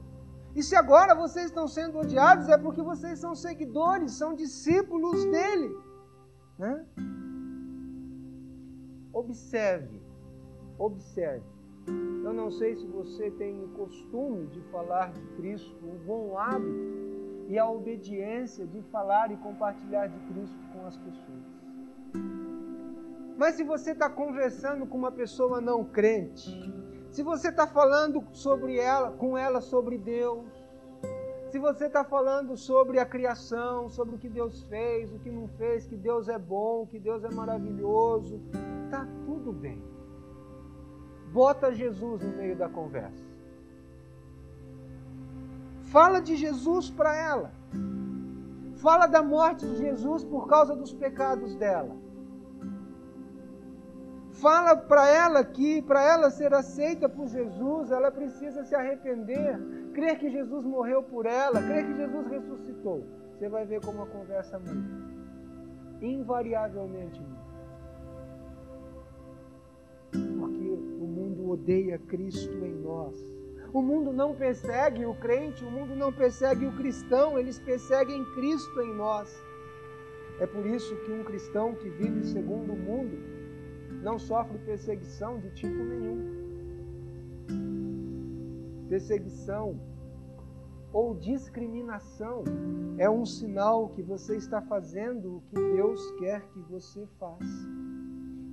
E 0.56 0.64
se 0.64 0.76
agora 0.76 1.14
vocês 1.14 1.48
estão 1.48 1.68
sendo 1.68 2.00
odiados, 2.00 2.48
é 2.50 2.58
porque 2.58 2.82
vocês 2.82 3.20
são 3.20 3.36
seguidores, 3.36 4.14
são 4.14 4.34
discípulos 4.34 5.26
dele. 5.26 5.70
Né? 6.58 6.86
Observe, 9.14 10.02
observe. 10.78 11.46
Eu 12.24 12.34
não 12.34 12.50
sei 12.50 12.76
se 12.76 12.88
você 12.88 13.30
tem 13.32 13.64
o 13.64 13.68
costume 13.70 14.48
de 14.48 14.62
falar 14.72 15.12
de 15.12 15.22
Cristo, 15.36 15.78
o 15.86 16.00
bom 16.06 16.38
hábito 16.38 17.06
e 17.48 17.60
a 17.60 17.70
obediência 17.70 18.66
de 18.66 18.82
falar 18.84 19.32
e 19.32 19.38
compartilhar 19.38 20.08
de 20.08 20.20
Cristo 20.34 20.58
com 20.74 20.86
as 20.88 20.98
pessoas. 20.98 21.55
Mas 23.38 23.56
se 23.56 23.64
você 23.64 23.92
está 23.92 24.10
conversando 24.10 24.88
com 24.88 24.98
uma 24.98 25.12
pessoa 25.12 25.60
não 25.60 25.84
crente, 25.84 26.50
se 27.12 27.22
você 27.22 27.50
está 27.50 27.68
falando 27.68 28.24
sobre 28.32 28.78
ela, 28.78 29.12
com 29.12 29.38
ela 29.38 29.60
sobre 29.60 29.98
Deus, 29.98 30.46
se 31.52 31.60
você 31.60 31.86
está 31.86 32.04
falando 32.04 32.56
sobre 32.58 33.00
a 33.00 33.06
criação, 33.06 33.90
sobre 33.90 34.16
o 34.16 34.18
que 34.18 34.30
Deus 34.30 34.64
fez, 34.64 35.12
o 35.14 35.20
que 35.20 35.30
não 35.30 35.48
fez, 35.48 35.86
que 35.86 35.96
Deus 35.96 36.30
é 36.30 36.40
bom, 36.40 36.86
que 36.88 36.98
Deus 36.98 37.24
é 37.24 37.30
maravilhoso, 37.30 38.42
tá 38.90 39.08
tudo 39.26 39.52
bem. 39.52 39.82
Bota 41.32 41.74
Jesus 41.74 42.22
no 42.22 42.38
meio 42.38 42.56
da 42.56 42.70
conversa. 42.70 43.24
Fala 45.84 46.20
de 46.22 46.36
Jesus 46.36 46.90
para 46.90 47.16
ela. 47.16 47.52
Fala 48.78 49.08
da 49.08 49.22
morte 49.22 49.66
de 49.66 49.78
Jesus 49.78 50.24
por 50.24 50.48
causa 50.48 50.76
dos 50.76 50.94
pecados 50.94 51.56
dela 51.56 52.05
fala 54.46 54.76
para 54.78 55.10
ela 55.10 55.44
que 55.44 55.82
para 55.82 56.04
ela 56.04 56.30
ser 56.30 56.54
aceita 56.54 57.10
por 57.10 57.28
Jesus, 57.28 57.90
ela 57.90 58.12
precisa 58.12 58.64
se 58.64 58.76
arrepender, 58.76 59.60
crer 59.92 60.20
que 60.20 60.30
Jesus 60.30 60.64
morreu 60.64 61.02
por 61.02 61.26
ela, 61.26 61.60
crer 61.64 61.84
que 61.84 61.96
Jesus 61.96 62.28
ressuscitou. 62.28 63.04
Você 63.32 63.50
vai 63.50 63.66
ver 63.66 63.82
como 63.84 64.04
a 64.04 64.06
conversa 64.06 64.60
muda. 64.60 64.86
Invariavelmente 66.00 67.20
muda. 67.20 67.46
Porque 70.12 70.70
o 70.70 71.08
mundo 71.08 71.50
odeia 71.50 71.98
Cristo 71.98 72.54
em 72.64 72.76
nós. 72.84 73.18
O 73.74 73.82
mundo 73.82 74.14
não 74.14 74.36
persegue 74.36 75.08
o 75.08 75.16
crente, 75.16 75.66
o 75.66 75.72
mundo 75.72 75.96
não 75.96 76.14
persegue 76.14 76.68
o 76.68 76.72
cristão, 76.74 77.40
eles 77.40 77.58
perseguem 77.58 78.24
Cristo 78.36 78.80
em 78.80 78.94
nós. 78.94 79.44
É 80.40 80.46
por 80.46 80.68
isso 80.68 80.96
que 80.98 81.12
um 81.12 81.24
cristão 81.24 81.74
que 81.74 81.90
vive 81.90 82.24
segundo 82.26 82.74
o 82.74 82.78
mundo 82.78 83.35
não 84.02 84.20
sofre 84.20 84.58
perseguição 84.60 85.40
de 85.40 85.50
tipo 85.52 85.84
nenhum. 85.84 86.46
Perseguição 88.88 89.80
ou 90.94 91.14
discriminação 91.14 92.44
é 92.98 93.10
um 93.10 93.26
sinal 93.26 93.90
que 93.90 94.02
você 94.02 94.38
está 94.38 94.62
fazendo 94.62 95.38
o 95.38 95.42
que 95.50 95.56
Deus 95.56 96.00
quer 96.20 96.42
que 96.54 96.60
você 96.72 97.06
faça. 97.20 97.68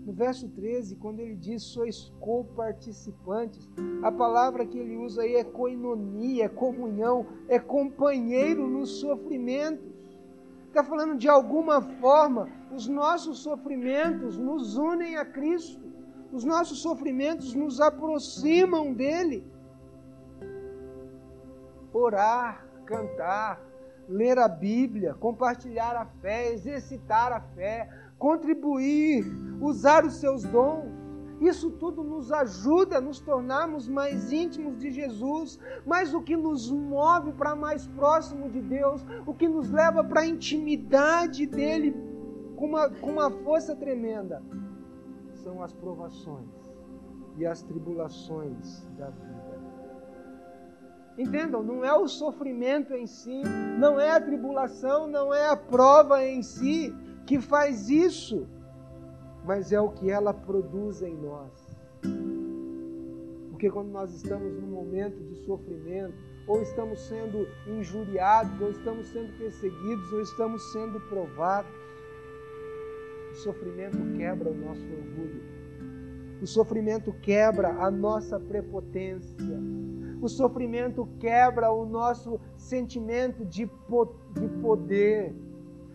No 0.05 0.13
verso 0.13 0.49
13, 0.49 0.97
quando 0.97 1.21
ele 1.21 1.37
diz 1.37 1.63
sois 1.63 2.13
coparticipantes, 2.19 3.69
a 4.03 4.11
palavra 4.11 4.67
que 4.67 4.77
ele 4.77 4.97
usa 4.97 5.23
aí 5.23 5.37
é 5.37 5.45
coinonia, 5.45 6.47
é 6.47 6.49
comunhão, 6.49 7.25
é 7.47 7.61
companheiro 7.61 8.67
no 8.67 8.85
sofrimento. 8.85 9.92
Está 10.73 10.83
falando 10.83 11.19
de 11.19 11.29
alguma 11.29 11.83
forma, 11.83 12.49
os 12.75 12.89
nossos 12.89 13.41
sofrimentos 13.41 14.39
nos 14.39 14.79
unem 14.79 15.17
a 15.17 15.25
Cristo, 15.27 15.85
os 16.33 16.45
nossos 16.45 16.81
sofrimentos 16.81 17.53
nos 17.53 17.79
aproximam 17.79 18.95
dele. 18.95 19.47
Orar, 21.93 22.67
cantar, 22.87 23.61
ler 24.09 24.39
a 24.39 24.49
Bíblia, 24.49 25.13
compartilhar 25.13 25.95
a 25.95 26.07
fé, 26.07 26.55
exercitar 26.55 27.35
a 27.35 27.43
fé, 27.55 27.87
contribuir, 28.19 29.27
usar 29.61 30.07
os 30.07 30.15
seus 30.15 30.43
dons 30.43 31.02
isso 31.47 31.71
tudo 31.71 32.03
nos 32.03 32.31
ajuda 32.31 32.99
a 32.99 33.01
nos 33.01 33.21
tornarmos 33.21 33.89
mais 33.89 34.33
íntimos 34.33 34.79
de 34.79 34.91
Jesus, 34.91 35.59
mas 35.87 36.13
o 36.15 36.21
que 36.21 36.37
nos 36.37 36.71
move 36.71 37.33
para 37.33 37.57
mais 37.57 37.87
próximo 37.87 38.51
de 38.51 38.61
Deus, 38.61 39.05
o 39.27 39.35
que 39.35 39.49
nos 39.49 39.71
leva 39.71 40.05
para 40.05 40.21
a 40.21 40.27
intimidade 40.27 41.47
dele 41.47 41.95
com 42.57 42.67
uma, 42.67 42.91
com 42.91 43.11
uma 43.11 43.31
força 43.31 43.75
tremenda, 43.75 44.43
são 45.35 45.63
as 45.63 45.73
provações 45.73 46.49
e 47.37 47.47
as 47.47 47.63
tribulações 47.63 48.87
da 48.97 49.11
vida. 49.11 49.43
Entendam, 51.19 51.63
não 51.63 51.85
é 51.85 51.93
o 51.93 52.09
sofrimento 52.09 52.95
em 52.95 53.07
si, 53.07 53.43
não 53.79 54.01
é 54.01 54.13
a 54.13 54.21
tribulação, 54.21 55.07
não 55.07 55.33
é 55.33 55.49
a 55.49 55.57
prova 55.57 56.25
em 56.25 56.43
si 56.43 56.95
que 57.27 57.41
faz 57.41 57.91
isso 57.91 58.47
mas 59.45 59.73
é 59.73 59.81
o 59.81 59.91
que 59.91 60.11
ela 60.11 60.33
produz 60.33 61.03
em 61.03 61.15
nós. 61.17 61.77
Porque 63.51 63.71
quando 63.71 63.91
nós 63.91 64.13
estamos 64.15 64.53
num 64.61 64.69
momento 64.69 65.23
de 65.23 65.37
sofrimento, 65.45 66.15
ou 66.47 66.61
estamos 66.63 67.01
sendo 67.01 67.47
injuriados, 67.67 68.61
ou 68.61 68.71
estamos 68.71 69.07
sendo 69.07 69.37
perseguidos, 69.39 70.13
ou 70.13 70.21
estamos 70.21 70.73
sendo 70.73 71.01
provados, 71.09 71.71
o 73.31 73.35
sofrimento 73.37 73.99
quebra 74.17 74.51
o 74.51 74.55
nosso 74.55 74.83
orgulho. 74.83 75.43
O 76.43 76.47
sofrimento 76.47 77.13
quebra 77.23 77.69
a 77.69 77.91
nossa 77.91 78.39
prepotência. 78.39 79.37
O 80.21 80.29
sofrimento 80.29 81.09
quebra 81.19 81.71
o 81.71 81.87
nosso 81.87 82.41
sentimento 82.57 83.45
de, 83.45 83.67
poder 84.61 85.35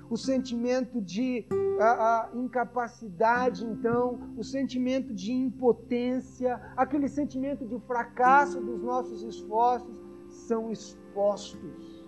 o 0.09 0.17
sentimento 0.17 1.01
de 1.01 1.45
a, 1.79 1.85
a 1.85 2.29
incapacidade, 2.33 3.65
então, 3.65 4.19
o 4.37 4.43
sentimento 4.43 5.13
de 5.13 5.31
impotência, 5.33 6.55
aquele 6.75 7.07
sentimento 7.07 7.65
de 7.65 7.77
fracasso 7.81 8.59
dos 8.59 8.81
nossos 8.81 9.21
esforços, 9.23 10.01
são 10.29 10.71
expostos 10.71 12.07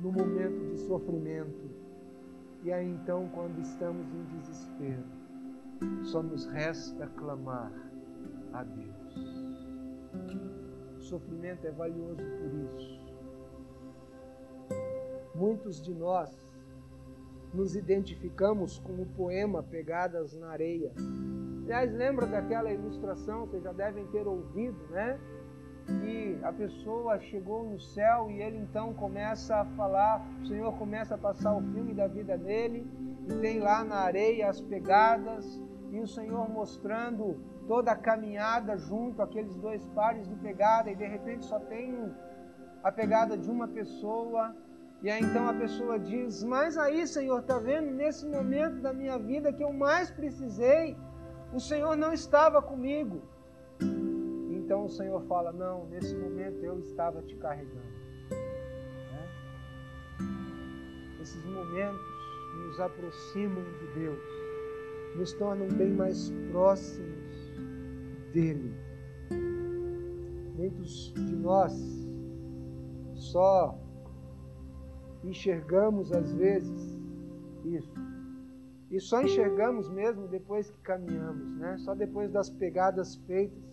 no 0.00 0.12
momento 0.12 0.72
de 0.72 0.78
sofrimento. 0.80 1.70
E 2.62 2.72
aí 2.72 2.88
então, 2.88 3.28
quando 3.32 3.60
estamos 3.60 4.06
em 4.12 4.24
desespero, 4.36 5.04
só 6.04 6.22
nos 6.22 6.46
resta 6.46 7.06
clamar 7.16 7.72
a 8.52 8.64
Deus. 8.64 9.36
O 10.96 11.00
sofrimento 11.00 11.66
é 11.66 11.70
valioso 11.70 12.16
por 12.16 12.80
isso. 12.80 13.06
Muitos 15.34 15.82
de 15.82 15.94
nós 15.94 16.45
nos 17.56 17.74
identificamos 17.74 18.78
com 18.78 18.92
o 18.92 19.06
poema 19.06 19.62
Pegadas 19.62 20.36
na 20.36 20.50
Areia. 20.50 20.92
Aliás, 21.64 21.92
lembra 21.92 22.26
daquela 22.26 22.70
ilustração, 22.70 23.46
vocês 23.46 23.62
já 23.62 23.72
devem 23.72 24.06
ter 24.08 24.26
ouvido, 24.26 24.78
né? 24.90 25.18
Que 25.86 26.38
a 26.42 26.52
pessoa 26.52 27.18
chegou 27.18 27.64
no 27.64 27.80
céu 27.80 28.30
e 28.30 28.42
ele 28.42 28.58
então 28.58 28.92
começa 28.92 29.56
a 29.56 29.64
falar, 29.64 30.24
o 30.42 30.46
Senhor 30.46 30.72
começa 30.76 31.14
a 31.14 31.18
passar 31.18 31.56
o 31.56 31.62
filme 31.72 31.94
da 31.94 32.06
vida 32.06 32.36
dele, 32.36 32.86
e 33.26 33.34
tem 33.40 33.58
lá 33.58 33.82
na 33.82 33.96
areia 33.96 34.50
as 34.50 34.60
pegadas, 34.60 35.60
e 35.90 35.98
o 35.98 36.06
Senhor 36.06 36.48
mostrando 36.50 37.40
toda 37.66 37.90
a 37.90 37.96
caminhada 37.96 38.76
junto, 38.76 39.22
aqueles 39.22 39.56
dois 39.56 39.84
pares 39.86 40.28
de 40.28 40.36
pegada, 40.36 40.90
e 40.90 40.94
de 40.94 41.06
repente 41.06 41.44
só 41.46 41.58
tem 41.58 42.12
a 42.82 42.92
pegada 42.92 43.36
de 43.36 43.50
uma 43.50 43.66
pessoa. 43.66 44.54
E 45.02 45.10
aí 45.10 45.22
então 45.22 45.48
a 45.48 45.54
pessoa 45.54 45.98
diz: 45.98 46.42
Mas 46.42 46.76
aí, 46.78 47.06
Senhor, 47.06 47.40
está 47.40 47.58
vendo? 47.58 47.90
Nesse 47.90 48.26
momento 48.26 48.80
da 48.80 48.92
minha 48.92 49.18
vida 49.18 49.52
que 49.52 49.62
eu 49.62 49.72
mais 49.72 50.10
precisei, 50.10 50.96
o 51.52 51.60
Senhor 51.60 51.96
não 51.96 52.12
estava 52.12 52.62
comigo. 52.62 53.22
Então 54.50 54.84
o 54.84 54.88
Senhor 54.88 55.22
fala: 55.24 55.52
Não, 55.52 55.86
nesse 55.86 56.14
momento 56.16 56.64
eu 56.64 56.78
estava 56.80 57.22
te 57.22 57.36
carregando. 57.36 57.96
Né? 58.30 59.28
Esses 61.20 61.44
momentos 61.44 62.16
nos 62.66 62.80
aproximam 62.80 63.62
de 63.62 64.00
Deus, 64.00 64.22
nos 65.16 65.32
tornam 65.34 65.68
bem 65.68 65.92
mais 65.92 66.30
próximos 66.50 67.52
dele. 68.32 68.74
Muitos 70.56 71.12
de 71.12 71.36
nós 71.36 71.72
só 73.14 73.78
enxergamos 75.28 76.12
às 76.12 76.32
vezes 76.34 76.98
isso. 77.64 77.94
E 78.90 79.00
só 79.00 79.20
enxergamos 79.20 79.88
mesmo 79.90 80.28
depois 80.28 80.70
que 80.70 80.78
caminhamos, 80.80 81.56
né? 81.58 81.76
Só 81.78 81.94
depois 81.94 82.30
das 82.30 82.48
pegadas 82.48 83.16
feitas 83.26 83.66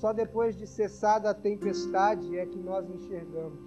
só 0.00 0.14
depois 0.14 0.56
de 0.56 0.66
cessada 0.66 1.28
a 1.28 1.34
tempestade 1.34 2.38
é 2.38 2.46
que 2.46 2.58
nós 2.58 2.88
enxergamos. 2.88 3.60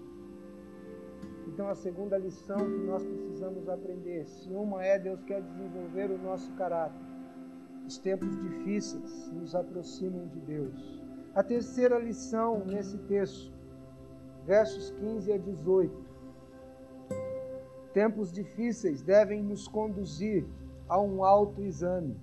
Então, 1.48 1.68
a 1.68 1.76
segunda 1.76 2.18
lição 2.18 2.58
que 2.58 2.86
nós 2.88 3.06
precisamos 3.06 3.70
aprender, 3.70 4.26
se 4.26 4.50
uma 4.50 4.84
é 4.84 4.98
Deus 4.98 5.22
quer 5.26 5.44
desenvolver 5.44 6.10
o 6.10 6.18
nosso 6.18 6.52
caráter. 6.54 7.00
Os 7.86 8.00
tempos 8.00 8.36
difíceis 8.42 9.32
nos 9.32 9.54
aproximam 9.54 10.26
de 10.30 10.40
Deus. 10.40 11.04
A 11.36 11.44
terceira 11.44 12.00
lição 12.00 12.66
nesse 12.66 12.98
texto, 13.00 13.54
versos 14.44 14.90
15 14.92 15.34
a 15.34 15.38
18. 15.38 16.13
Tempos 17.94 18.32
difíceis 18.32 19.02
devem 19.02 19.44
nos 19.44 19.68
conduzir 19.68 20.46
a 20.90 21.00
um 21.00 21.24
autoexame. 21.24 22.18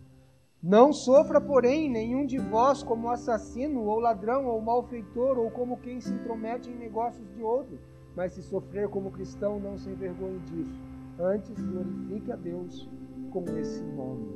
Não 0.63 0.93
sofra, 0.93 1.41
porém, 1.41 1.89
nenhum 1.89 2.27
de 2.27 2.39
vós 2.39 2.83
como 2.83 3.09
assassino, 3.09 3.85
ou 3.85 3.99
ladrão, 3.99 4.47
ou 4.47 4.61
malfeitor, 4.61 5.39
ou 5.39 5.51
como 5.51 5.79
quem 5.79 6.01
se 6.01 6.13
intromete 6.13 6.69
em 6.69 6.77
negócios 6.77 7.27
de 7.33 7.43
outro. 7.43 7.79
Mas 8.15 8.33
se 8.33 8.43
sofrer 8.43 8.89
como 8.89 9.11
cristão, 9.11 9.59
não 9.59 9.79
se 9.79 9.89
envergonhe 9.89 10.41
disso. 10.41 10.83
Antes, 11.19 11.55
glorifique 11.63 12.33
a 12.33 12.37
Deus 12.37 12.91
com 13.31 13.45
esse 13.57 13.83
nome. 13.83 14.29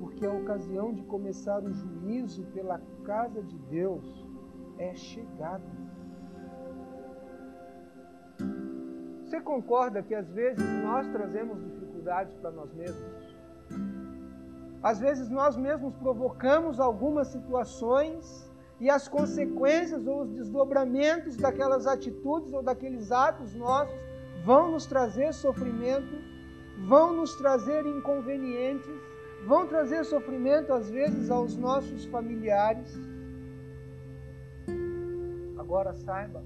Porque 0.00 0.26
a 0.26 0.32
ocasião 0.32 0.92
de 0.92 1.02
começar 1.04 1.62
o 1.62 1.72
juízo 1.72 2.42
pela 2.52 2.80
casa 3.04 3.42
de 3.42 3.56
Deus 3.70 4.26
é 4.76 4.94
chegada. 4.94 5.64
Concorda 9.40 10.02
que 10.02 10.14
às 10.14 10.28
vezes 10.30 10.64
nós 10.82 11.06
trazemos 11.08 11.62
dificuldades 11.62 12.34
para 12.36 12.50
nós 12.50 12.72
mesmos? 12.74 13.36
Às 14.82 14.98
vezes 14.98 15.28
nós 15.28 15.56
mesmos 15.56 15.94
provocamos 15.96 16.80
algumas 16.80 17.28
situações 17.28 18.50
e 18.80 18.88
as 18.88 19.06
consequências 19.06 20.06
ou 20.06 20.22
os 20.22 20.30
desdobramentos 20.30 21.36
daquelas 21.36 21.86
atitudes 21.86 22.52
ou 22.52 22.62
daqueles 22.62 23.12
atos 23.12 23.54
nossos 23.54 23.94
vão 24.42 24.72
nos 24.72 24.86
trazer 24.86 25.34
sofrimento, 25.34 26.16
vão 26.88 27.12
nos 27.12 27.34
trazer 27.36 27.84
inconvenientes, 27.84 28.90
vão 29.46 29.66
trazer 29.66 30.04
sofrimento 30.04 30.72
às 30.72 30.90
vezes 30.90 31.30
aos 31.30 31.56
nossos 31.56 32.06
familiares. 32.06 32.98
Agora 35.58 35.92
saiba 35.92 36.42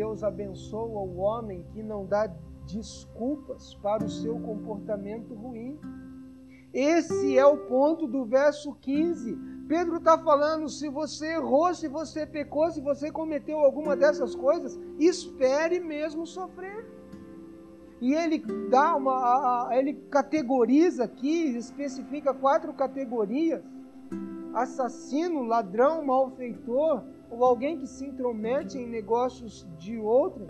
Deus 0.00 0.24
abençoa 0.24 0.98
o 0.98 1.18
homem 1.18 1.62
que 1.74 1.82
não 1.82 2.06
dá 2.06 2.26
desculpas 2.66 3.74
para 3.82 4.02
o 4.02 4.08
seu 4.08 4.40
comportamento 4.40 5.34
ruim. 5.34 5.78
Esse 6.72 7.36
é 7.36 7.44
o 7.44 7.58
ponto 7.66 8.06
do 8.06 8.24
verso 8.24 8.74
15. 8.80 9.36
Pedro 9.68 9.98
está 9.98 10.16
falando: 10.16 10.70
se 10.70 10.88
você 10.88 11.34
errou, 11.34 11.74
se 11.74 11.86
você 11.86 12.24
pecou, 12.24 12.70
se 12.70 12.80
você 12.80 13.12
cometeu 13.12 13.58
alguma 13.58 13.94
dessas 13.94 14.34
coisas, 14.34 14.80
espere 14.98 15.78
mesmo 15.80 16.26
sofrer. 16.26 16.82
E 18.00 18.14
ele 18.14 18.38
dá 18.70 18.96
uma, 18.96 19.68
ele 19.72 19.92
categoriza 20.10 21.04
aqui, 21.04 21.58
especifica 21.58 22.32
quatro 22.32 22.72
categorias: 22.72 23.62
assassino, 24.54 25.44
ladrão, 25.44 26.04
malfeitor, 26.04 27.04
ou 27.30 27.44
alguém 27.44 27.78
que 27.78 27.86
se 27.86 28.06
intromete 28.06 28.78
em 28.78 28.86
negócios 28.86 29.66
de 29.78 29.98
outro, 29.98 30.46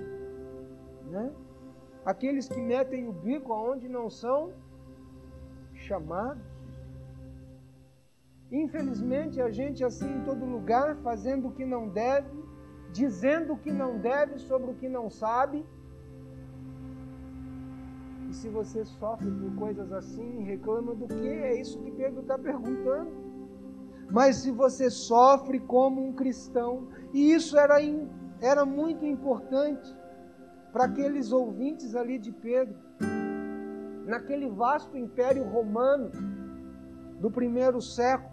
né? 1.10 1.30
Aqueles 2.04 2.48
que 2.48 2.60
metem 2.60 3.08
o 3.08 3.12
bico 3.12 3.52
aonde 3.52 3.88
não 3.88 4.08
são 4.08 4.52
chamados. 5.74 6.42
Infelizmente, 8.50 9.40
a 9.40 9.50
gente 9.50 9.84
assim 9.84 10.10
em 10.10 10.24
todo 10.24 10.44
lugar, 10.44 10.96
fazendo 10.96 11.48
o 11.48 11.52
que 11.52 11.64
não 11.64 11.88
deve, 11.88 12.42
dizendo 12.92 13.52
o 13.52 13.58
que 13.58 13.70
não 13.70 13.98
deve 13.98 14.38
sobre 14.38 14.70
o 14.70 14.74
que 14.74 14.88
não 14.88 15.10
sabe. 15.10 15.64
E 18.28 18.34
se 18.34 18.48
você 18.48 18.84
sofre 18.84 19.30
por 19.30 19.54
coisas 19.56 19.92
assim, 19.92 20.42
reclama 20.42 20.94
do 20.94 21.06
que? 21.06 21.28
É 21.28 21.60
isso 21.60 21.78
que 21.80 21.90
Pedro 21.90 22.22
está 22.22 22.38
perguntando. 22.38 23.10
Mas 24.11 24.37
se 24.37 24.51
você 24.51 24.90
sofre 24.90 25.61
como 25.61 26.05
um 26.05 26.12
cristão, 26.12 26.88
e 27.12 27.33
isso 27.33 27.57
era, 27.57 27.77
era 28.40 28.64
muito 28.64 29.05
importante 29.05 29.94
para 30.73 30.85
aqueles 30.85 31.33
ouvintes 31.33 31.94
ali 31.94 32.18
de 32.18 32.33
Pedro, 32.33 32.77
naquele 34.07 34.49
vasto 34.49 34.96
império 34.96 35.44
romano 35.44 36.11
do 37.20 37.31
primeiro 37.31 37.81
século, 37.81 38.31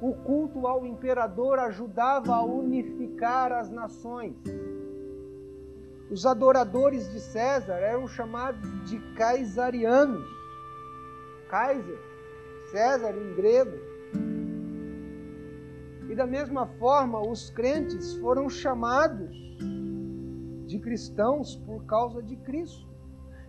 o 0.00 0.12
culto 0.12 0.66
ao 0.66 0.84
imperador 0.84 1.58
ajudava 1.58 2.34
a 2.34 2.44
unificar 2.44 3.52
as 3.52 3.70
nações. 3.70 4.36
Os 6.10 6.26
adoradores 6.26 7.10
de 7.12 7.20
César 7.20 7.74
eram 7.74 8.06
chamados 8.06 8.68
de 8.88 8.98
caesarianos. 9.14 10.24
Kaiser, 11.48 11.98
César 12.70 13.16
em 13.16 13.34
grego. 13.34 13.76
E 16.14 16.16
da 16.16 16.28
mesma 16.28 16.64
forma, 16.78 17.20
os 17.20 17.50
crentes 17.50 18.14
foram 18.18 18.48
chamados 18.48 19.36
de 20.64 20.78
cristãos 20.78 21.56
por 21.56 21.84
causa 21.86 22.22
de 22.22 22.36
Cristo. 22.36 22.86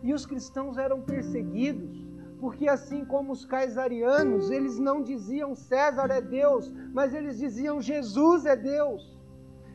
E 0.02 0.12
os 0.12 0.26
cristãos 0.26 0.76
eram 0.76 1.00
perseguidos, 1.00 2.04
porque 2.40 2.68
assim 2.68 3.06
como 3.06 3.34
os 3.34 3.46
caesarianos, 3.46 4.50
eles 4.50 4.80
não 4.80 5.04
diziam 5.04 5.54
César 5.54 6.10
é 6.10 6.20
Deus, 6.20 6.74
mas 6.92 7.14
eles 7.14 7.38
diziam 7.38 7.80
Jesus 7.80 8.48
é 8.48 8.56
Deus. 8.56 9.16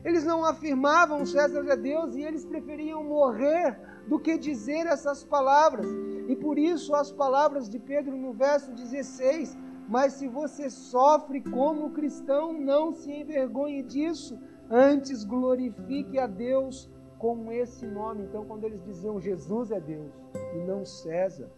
Eles 0.03 0.25
não 0.25 0.43
afirmavam 0.43 1.25
César 1.25 1.63
é 1.69 1.77
Deus 1.77 2.13
e 2.17 2.21
eles 2.23 2.43
preferiam 2.43 3.05
morrer 3.05 3.79
do 4.05 4.19
que 4.19 4.37
dizer 4.37 4.85
essas 4.85 5.23
palavras. 5.23 5.87
E 6.27 6.35
por 6.35 6.59
isso 6.59 6.93
as 6.93 7.09
palavras 7.09 7.69
de 7.69 7.79
Pedro 7.79 8.17
no 8.17 8.33
verso 8.33 8.69
16: 8.73 9.57
Mas 9.91 10.13
se 10.13 10.25
você 10.25 10.69
sofre 10.69 11.41
como 11.41 11.91
cristão, 11.91 12.53
não 12.53 12.93
se 12.93 13.11
envergonhe 13.11 13.83
disso, 13.83 14.39
antes 14.69 15.25
glorifique 15.25 16.17
a 16.17 16.27
Deus 16.27 16.89
com 17.19 17.51
esse 17.51 17.85
nome. 17.85 18.23
Então, 18.23 18.45
quando 18.45 18.63
eles 18.63 18.81
diziam 18.85 19.19
Jesus 19.19 19.69
é 19.69 19.81
Deus 19.81 20.13
e 20.55 20.59
não 20.59 20.85
César 20.85 21.51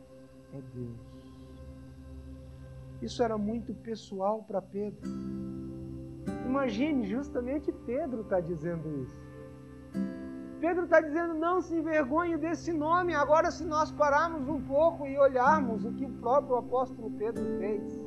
é 0.52 0.60
Deus. 0.74 1.14
Isso 3.04 3.22
era 3.22 3.38
muito 3.38 3.72
pessoal 3.76 4.44
para 4.48 4.60
Pedro. 4.64 5.08
Imagine, 6.44 7.06
justamente 7.06 7.72
Pedro 7.86 8.22
está 8.22 8.40
dizendo 8.40 9.04
isso. 9.04 9.22
Pedro 10.60 10.86
está 10.86 11.00
dizendo: 11.02 11.36
não 11.36 11.62
se 11.62 11.76
envergonhe 11.76 12.36
desse 12.36 12.74
nome. 12.74 13.14
Agora, 13.14 13.52
se 13.52 13.64
nós 13.64 13.92
pararmos 13.92 14.48
um 14.50 14.60
pouco 14.62 15.06
e 15.06 15.20
olharmos 15.20 15.86
o 15.86 15.94
que 15.94 16.06
o 16.06 16.14
próprio 16.14 16.56
apóstolo 16.56 17.12
Pedro 17.12 17.46
fez, 17.60 18.03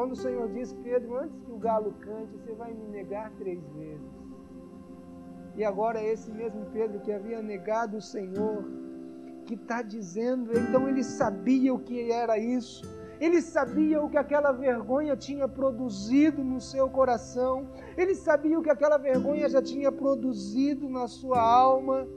quando 0.00 0.12
o 0.12 0.16
Senhor 0.16 0.48
diz: 0.48 0.72
Pedro, 0.82 1.18
antes 1.18 1.38
que 1.42 1.52
o 1.52 1.58
galo 1.58 1.92
cante, 2.00 2.34
você 2.38 2.54
vai 2.54 2.72
me 2.72 2.86
negar 2.88 3.30
três 3.32 3.62
vezes. 3.74 4.10
E 5.54 5.62
agora 5.62 6.02
esse 6.02 6.30
mesmo 6.32 6.64
Pedro 6.72 7.00
que 7.00 7.12
havia 7.12 7.42
negado 7.42 7.98
o 7.98 8.00
Senhor, 8.00 8.64
que 9.44 9.52
está 9.52 9.82
dizendo, 9.82 10.58
então 10.58 10.88
ele 10.88 11.04
sabia 11.04 11.74
o 11.74 11.78
que 11.78 12.10
era 12.10 12.38
isso. 12.38 12.82
Ele 13.20 13.42
sabia 13.42 14.02
o 14.02 14.08
que 14.08 14.16
aquela 14.16 14.52
vergonha 14.52 15.14
tinha 15.14 15.46
produzido 15.46 16.42
no 16.42 16.62
seu 16.62 16.88
coração. 16.88 17.68
Ele 17.94 18.14
sabia 18.14 18.58
o 18.58 18.62
que 18.62 18.70
aquela 18.70 18.96
vergonha 18.96 19.50
já 19.50 19.60
tinha 19.60 19.92
produzido 19.92 20.88
na 20.88 21.08
sua 21.08 21.42
alma. 21.42 22.08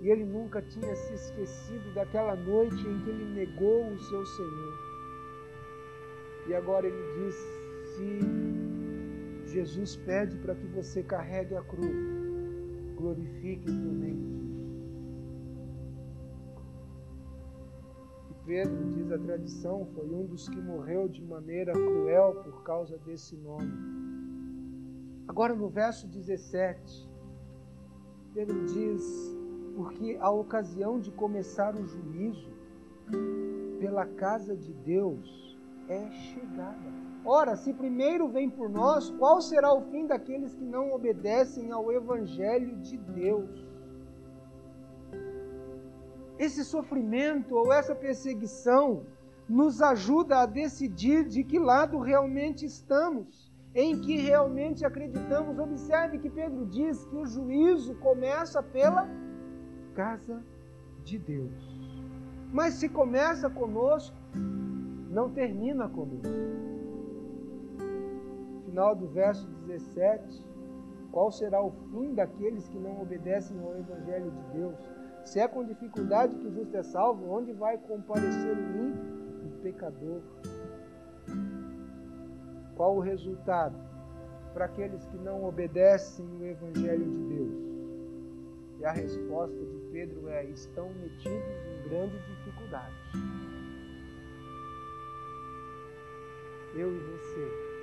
E 0.00 0.08
ele 0.08 0.24
nunca 0.24 0.62
tinha 0.62 0.94
se 0.94 1.14
esquecido 1.14 1.92
daquela 1.92 2.36
noite 2.36 2.80
em 2.86 3.00
que 3.00 3.10
ele 3.10 3.24
negou 3.34 3.88
o 3.88 3.98
seu 3.98 4.24
Senhor. 4.24 4.87
E 6.48 6.54
agora 6.54 6.86
ele 6.86 6.96
diz: 7.14 7.34
se 7.94 9.52
Jesus 9.52 9.96
pede 9.96 10.38
para 10.38 10.54
que 10.54 10.66
você 10.68 11.02
carregue 11.02 11.54
a 11.54 11.62
cruz, 11.62 11.94
glorifique 12.96 13.70
meio 13.70 14.16
disso. 14.16 14.88
E 18.30 18.46
Pedro, 18.46 18.86
diz 18.86 19.12
a 19.12 19.18
tradição, 19.18 19.86
foi 19.94 20.08
um 20.08 20.24
dos 20.24 20.48
que 20.48 20.58
morreu 20.58 21.06
de 21.06 21.22
maneira 21.22 21.72
cruel 21.72 22.36
por 22.42 22.62
causa 22.62 22.96
desse 22.96 23.36
nome. 23.36 23.70
Agora 25.28 25.54
no 25.54 25.68
verso 25.68 26.08
17, 26.08 27.10
Pedro 28.32 28.64
diz: 28.64 29.02
Porque 29.76 30.16
a 30.18 30.30
ocasião 30.30 30.98
de 30.98 31.10
começar 31.12 31.76
o 31.76 31.84
juízo 31.84 32.48
pela 33.78 34.06
casa 34.06 34.56
de 34.56 34.72
Deus 34.72 35.47
é 35.88 36.10
chegada. 36.10 36.98
Ora, 37.24 37.56
se 37.56 37.72
primeiro 37.72 38.28
vem 38.28 38.48
por 38.48 38.68
nós, 38.68 39.10
qual 39.10 39.40
será 39.40 39.72
o 39.72 39.82
fim 39.90 40.06
daqueles 40.06 40.54
que 40.54 40.64
não 40.64 40.92
obedecem 40.92 41.70
ao 41.70 41.92
Evangelho 41.92 42.76
de 42.76 42.96
Deus? 42.96 43.66
Esse 46.38 46.64
sofrimento 46.64 47.56
ou 47.56 47.72
essa 47.72 47.94
perseguição 47.94 49.04
nos 49.48 49.82
ajuda 49.82 50.40
a 50.40 50.46
decidir 50.46 51.24
de 51.24 51.42
que 51.42 51.58
lado 51.58 51.98
realmente 51.98 52.64
estamos, 52.64 53.50
em 53.74 53.98
que 54.00 54.16
realmente 54.16 54.84
acreditamos. 54.84 55.58
Observe 55.58 56.18
que 56.18 56.30
Pedro 56.30 56.66
diz 56.66 57.04
que 57.06 57.16
o 57.16 57.26
juízo 57.26 57.94
começa 57.96 58.62
pela 58.62 59.08
casa 59.94 60.44
de 61.02 61.18
Deus. 61.18 61.78
Mas 62.52 62.74
se 62.74 62.88
começa 62.88 63.50
conosco, 63.50 64.16
não 65.18 65.28
termina 65.30 65.88
conosco 65.88 66.28
final 68.66 68.94
do 68.94 69.08
verso 69.08 69.48
17, 69.66 70.44
qual 71.10 71.32
será 71.32 71.60
o 71.60 71.72
fim 71.90 72.14
daqueles 72.14 72.68
que 72.68 72.78
não 72.78 73.02
obedecem 73.02 73.58
ao 73.60 73.76
Evangelho 73.76 74.30
de 74.30 74.58
Deus? 74.58 74.76
Se 75.24 75.40
é 75.40 75.48
com 75.48 75.64
dificuldade 75.64 76.36
que 76.36 76.46
o 76.46 76.52
justo 76.52 76.76
é 76.76 76.84
salvo, 76.84 77.28
onde 77.28 77.52
vai 77.52 77.76
comparecer 77.78 78.56
o 78.56 78.86
ímpio, 78.86 79.48
o 79.48 79.60
pecador? 79.60 80.20
Qual 82.76 82.96
o 82.96 83.00
resultado 83.00 83.76
para 84.54 84.66
aqueles 84.66 85.04
que 85.06 85.16
não 85.16 85.44
obedecem 85.44 86.24
o 86.40 86.44
Evangelho 86.44 87.10
de 87.10 87.18
Deus? 87.24 87.68
E 88.78 88.84
a 88.84 88.92
resposta 88.92 89.56
de 89.56 89.78
Pedro 89.90 90.28
é: 90.28 90.44
estão 90.44 90.88
metidos 90.90 91.56
em 91.66 91.88
grandes 91.88 92.20
dificuldades. 92.24 93.47
Eu 96.74 96.94
e 96.94 96.98
você 96.98 97.78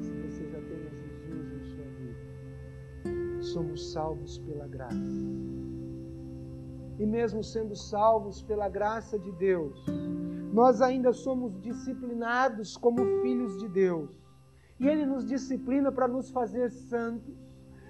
se 0.00 0.12
você 0.12 0.48
já 0.48 0.60
tem 0.60 0.78
Jesus 0.78 1.52
na 1.52 1.60
sua 1.64 1.84
vida, 1.98 3.42
somos 3.42 3.92
salvos 3.92 4.38
pela 4.38 4.66
graça. 4.66 4.96
E 6.98 7.06
mesmo 7.06 7.44
sendo 7.44 7.76
salvos 7.76 8.42
pela 8.42 8.68
graça 8.68 9.18
de 9.18 9.30
Deus, 9.32 9.84
nós 10.52 10.80
ainda 10.82 11.12
somos 11.12 11.60
disciplinados 11.60 12.76
como 12.76 13.22
filhos 13.22 13.56
de 13.58 13.68
Deus. 13.68 14.10
E 14.80 14.88
Ele 14.88 15.06
nos 15.06 15.24
disciplina 15.24 15.92
para 15.92 16.08
nos 16.08 16.30
fazer 16.30 16.70
santos. 16.70 17.34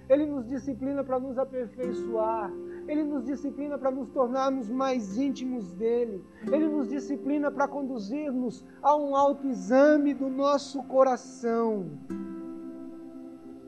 Ele 0.07 0.25
nos 0.25 0.47
disciplina 0.47 1.03
para 1.03 1.19
nos 1.19 1.37
aperfeiçoar. 1.37 2.51
Ele 2.89 3.03
nos 3.03 3.23
disciplina 3.23 3.77
para 3.77 3.91
nos 3.91 4.09
tornarmos 4.09 4.67
mais 4.67 5.15
íntimos 5.15 5.75
dele. 5.75 6.25
Ele 6.51 6.67
nos 6.67 6.89
disciplina 6.89 7.51
para 7.51 7.67
conduzir-nos 7.67 8.65
a 8.81 8.95
um 8.95 9.15
autoexame 9.15 10.11
do 10.11 10.27
nosso 10.27 10.81
coração. 10.81 11.85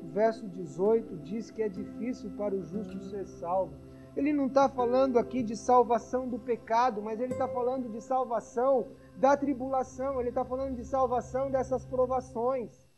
O 0.04 0.08
verso 0.08 0.48
18 0.48 1.18
diz 1.18 1.52
que 1.52 1.62
é 1.62 1.70
difícil 1.70 2.32
para 2.32 2.56
o 2.56 2.64
justo 2.64 3.00
ser 3.00 3.28
salvo. 3.28 3.76
Ele 4.18 4.34
não 4.34 4.48
está 4.48 4.68
falando 4.68 5.20
aqui 5.20 5.44
de 5.44 5.56
salvação 5.56 6.28
do 6.28 6.40
pecado, 6.40 7.00
mas 7.00 7.20
ele 7.22 7.34
está 7.34 7.48
falando 7.48 7.90
de 7.90 8.02
salvação 8.02 8.88
da 9.18 9.38
tribulação, 9.38 10.20
ele 10.20 10.30
está 10.30 10.44
falando 10.44 10.76
de 10.76 10.84
salvação 10.84 11.52
dessas 11.52 11.86
provações. 11.86 12.90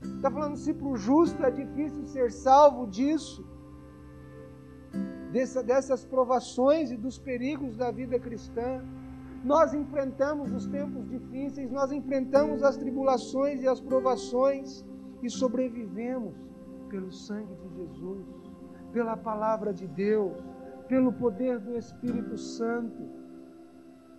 Está 0.00 0.30
falando 0.30 0.56
se 0.56 0.72
para 0.72 0.86
o 0.86 0.96
justo 0.96 1.44
é 1.44 1.50
difícil 1.50 2.06
ser 2.06 2.30
salvo 2.30 2.86
disso 2.86 3.55
dessa, 5.32 5.62
dessas 5.62 6.04
provações 6.04 6.90
e 6.90 6.96
dos 6.96 7.18
perigos 7.18 7.76
da 7.76 7.90
vida 7.90 8.18
cristã. 8.18 8.82
Nós 9.44 9.74
enfrentamos 9.74 10.52
os 10.52 10.66
tempos 10.66 11.08
difíceis, 11.08 11.70
nós 11.70 11.92
enfrentamos 11.92 12.62
as 12.62 12.76
tribulações 12.76 13.62
e 13.62 13.68
as 13.68 13.80
provações 13.80 14.84
e 15.22 15.30
sobrevivemos 15.30 16.34
pelo 16.88 17.12
sangue 17.12 17.54
de 17.54 17.76
Jesus, 17.76 18.26
pela 18.92 19.16
palavra 19.16 19.72
de 19.72 19.86
Deus, 19.86 20.36
pelo 20.88 21.12
poder 21.12 21.58
do 21.58 21.76
Espírito 21.76 22.36
Santo. 22.36 23.02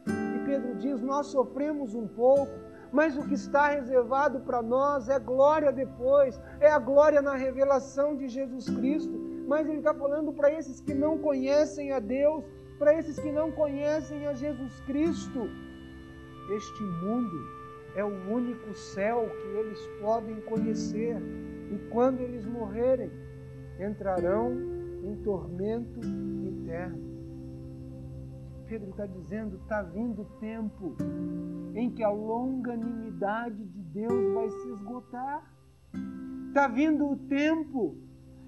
E 0.07 0.45
Pedro 0.45 0.75
diz: 0.75 1.01
Nós 1.01 1.27
sofremos 1.27 1.93
um 1.93 2.07
pouco, 2.07 2.51
mas 2.91 3.17
o 3.17 3.23
que 3.27 3.33
está 3.33 3.69
reservado 3.69 4.39
para 4.41 4.61
nós 4.61 5.09
é 5.09 5.19
glória 5.19 5.71
depois, 5.71 6.39
é 6.59 6.71
a 6.71 6.79
glória 6.79 7.21
na 7.21 7.35
revelação 7.35 8.15
de 8.15 8.27
Jesus 8.27 8.69
Cristo 8.69 9.26
mas 9.47 9.65
ele 9.67 9.77
está 9.77 9.93
falando 9.93 10.33
para 10.33 10.51
esses 10.51 10.81
que 10.81 10.93
não 10.93 11.17
conhecem 11.17 11.93
a 11.93 11.99
Deus, 11.99 12.43
para 12.77 12.93
esses 12.93 13.17
que 13.17 13.31
não 13.31 13.49
conhecem 13.49 14.27
a 14.27 14.33
Jesus 14.33 14.79
Cristo. 14.81 15.49
Este 16.55 16.83
mundo 16.83 17.57
é 17.95 18.03
o 18.03 18.31
único 18.31 18.73
céu 18.73 19.29
que 19.29 19.57
eles 19.57 19.79
podem 20.01 20.41
conhecer, 20.41 21.17
e 21.71 21.77
quando 21.89 22.19
eles 22.19 22.45
morrerem, 22.45 23.09
entrarão 23.79 24.51
em 25.03 25.15
tormento 25.23 26.01
eterno. 26.45 27.07
Pedro 28.67 28.89
está 28.89 29.05
dizendo: 29.05 29.55
está 29.55 29.81
vindo 29.81 30.23
o 30.23 30.25
tempo 30.39 30.97
em 31.73 31.89
que 31.89 32.03
a 32.03 32.09
longanimidade 32.09 33.63
de 33.65 33.81
Deus 33.81 34.33
vai 34.33 34.49
se 34.49 34.69
esgotar. 34.73 35.53
Está 36.49 36.67
vindo 36.67 37.09
o 37.09 37.15
tempo 37.15 37.95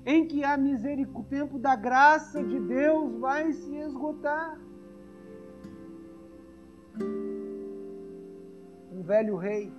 em 0.06 0.28
que 0.28 0.44
a 0.44 0.58
misericórdia, 0.58 1.22
o 1.22 1.24
tempo 1.24 1.60
da 1.60 1.76
graça 1.76 2.44
de 2.44 2.60
Deus 2.60 3.20
vai 3.20 3.52
se 3.52 3.76
esgotar. 3.76 4.60
Um 8.92 9.02
velho 9.04 9.36
rei, 9.38 9.74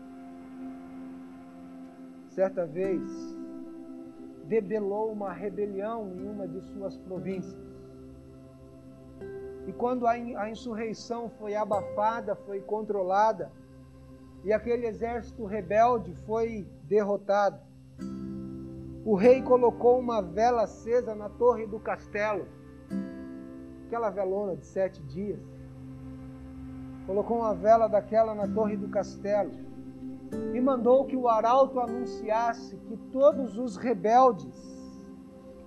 certa 2.29 2.67
vez, 2.67 3.03
debelou 4.45 5.13
uma 5.13 5.33
rebelião 5.33 6.09
em 6.17 6.29
uma 6.29 6.47
de 6.47 6.61
suas 6.61 6.97
províncias. 6.97 7.71
E 9.67 9.73
quando 9.73 10.07
a 10.07 10.51
insurreição 10.51 11.29
foi 11.39 11.55
abafada, 11.55 12.35
foi 12.35 12.61
controlada, 12.61 13.53
e 14.43 14.53
aquele 14.53 14.87
exército 14.87 15.45
rebelde 15.45 16.15
foi 16.27 16.67
derrotado, 16.85 17.61
o 19.05 19.15
rei 19.15 19.41
colocou 19.43 19.99
uma 19.99 20.21
vela 20.21 20.63
acesa 20.63 21.15
na 21.15 21.29
torre 21.29 21.67
do 21.67 21.81
castelo, 21.81 22.47
aquela 23.87 24.11
velona 24.11 24.57
de 24.57 24.67
sete 24.67 25.03
dias. 25.03 25.41
Colocou 27.07 27.39
uma 27.39 27.55
vela 27.55 27.89
daquela 27.89 28.35
na 28.35 28.47
torre 28.47 28.77
do 28.77 28.89
castelo 28.89 29.53
e 30.55 30.61
mandou 30.61 31.07
que 31.07 31.17
o 31.17 31.29
arauto 31.29 31.81
anunciasse 31.81 32.77
que 32.77 32.97
todos 33.11 33.59
os 33.59 33.77
rebeldes 33.77 34.55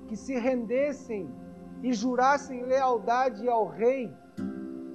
que 0.08 0.16
se 0.16 0.38
rendessem 0.38 1.28
e 1.82 1.92
jurassem 1.92 2.64
lealdade 2.64 3.50
ao 3.50 3.68
rei 3.68 4.14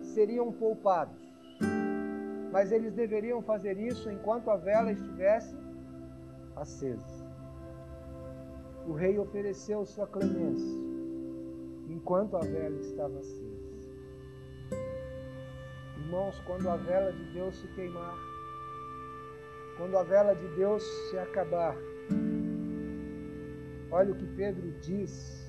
seriam 0.01 0.53
poupados. 0.53 1.19
Mas 2.53 2.71
eles 2.71 2.95
deveriam 2.95 3.43
fazer 3.43 3.77
isso 3.79 4.11
enquanto 4.11 4.49
a 4.49 4.57
vela 4.57 4.93
estivesse 4.93 5.55
acesa 6.57 7.18
o 8.89 8.95
rei 8.95 9.19
ofereceu 9.19 9.85
sua 9.85 10.07
clemência 10.07 10.79
enquanto 11.89 12.37
a 12.39 12.41
vela 12.41 12.81
estava 12.81 13.19
acesa. 13.19 13.59
Irmãos, 15.99 16.41
quando 16.47 16.71
a 16.71 16.77
vela 16.77 17.13
de 17.13 17.25
Deus 17.35 17.55
se 17.57 17.69
queimar, 17.75 18.17
quando 19.77 19.97
a 19.99 20.03
vela 20.03 20.35
de 20.35 20.49
Deus 20.57 20.83
se 21.11 21.19
acabar, 21.19 21.77
olha 23.91 24.13
o 24.13 24.17
que 24.17 24.27
Pedro 24.37 24.73
diz 24.81 25.47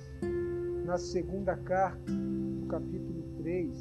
na 0.84 0.98
segunda 0.98 1.56
carta, 1.56 2.12
no 2.12 2.68
capítulo 2.68 3.24
3, 3.38 3.74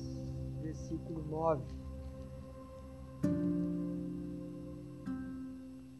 versículo 0.63 1.25
9. 1.29 1.65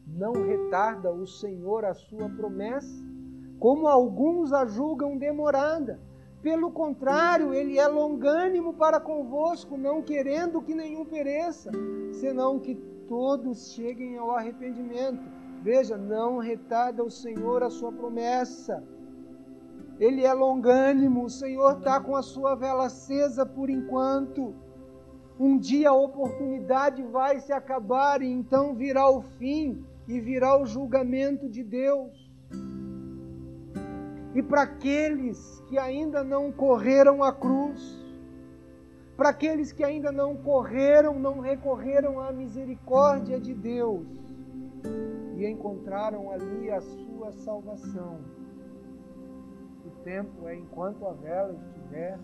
Não 0.07 0.31
retarda 0.33 1.11
o 1.11 1.27
Senhor 1.27 1.83
a 1.83 1.93
sua 1.93 2.29
promessa, 2.29 3.08
como 3.59 3.87
alguns 3.87 4.53
a 4.53 4.65
julgam 4.65 5.17
demorada. 5.17 5.99
Pelo 6.41 6.71
contrário, 6.71 7.53
ele 7.53 7.77
é 7.77 7.85
longânimo 7.87 8.73
para 8.73 8.99
convosco, 8.99 9.77
não 9.77 10.01
querendo 10.01 10.61
que 10.61 10.73
nenhum 10.73 11.03
pereça, 11.03 11.69
senão 12.13 12.57
que 12.57 12.75
todos 13.09 13.73
cheguem 13.73 14.17
ao 14.17 14.31
arrependimento. 14.31 15.21
Veja, 15.61 15.97
não 15.97 16.37
retarda 16.37 17.03
o 17.03 17.11
Senhor 17.11 17.61
a 17.61 17.69
sua 17.69 17.91
promessa. 17.91 18.81
Ele 19.99 20.23
é 20.23 20.33
longânimo, 20.33 21.25
o 21.25 21.29
Senhor 21.29 21.79
está 21.79 21.99
com 21.99 22.15
a 22.15 22.21
sua 22.21 22.55
vela 22.55 22.85
acesa 22.85 23.45
por 23.45 23.69
enquanto. 23.69 24.55
Um 25.37 25.57
dia 25.57 25.89
a 25.89 25.93
oportunidade 25.93 27.03
vai 27.03 27.41
se 27.41 27.51
acabar 27.51 28.21
e 28.21 28.31
então 28.31 28.73
virá 28.73 29.09
o 29.09 29.21
fim 29.21 29.83
e 30.07 30.21
virá 30.21 30.57
o 30.57 30.65
julgamento 30.65 31.49
de 31.49 31.63
Deus. 31.63 32.29
E 34.33 34.43
para 34.43 34.63
aqueles 34.63 35.61
que 35.67 35.77
ainda 35.77 36.23
não 36.23 36.51
correram 36.51 37.23
a 37.23 37.33
cruz, 37.33 37.81
para 39.17 39.29
aqueles 39.29 39.71
que 39.71 39.83
ainda 39.83 40.11
não 40.11 40.35
correram, 40.35 41.19
não 41.19 41.39
recorreram 41.39 42.19
à 42.19 42.31
misericórdia 42.31 43.39
de 43.39 43.53
Deus 43.53 44.07
e 45.35 45.45
encontraram 45.45 46.31
ali 46.31 46.69
a 46.69 46.79
sua 46.79 47.31
salvação. 47.31 48.19
O 49.85 49.89
tempo 50.03 50.47
é 50.47 50.55
enquanto 50.55 51.05
a 51.07 51.13
vela 51.13 51.53
estiver 51.53 52.19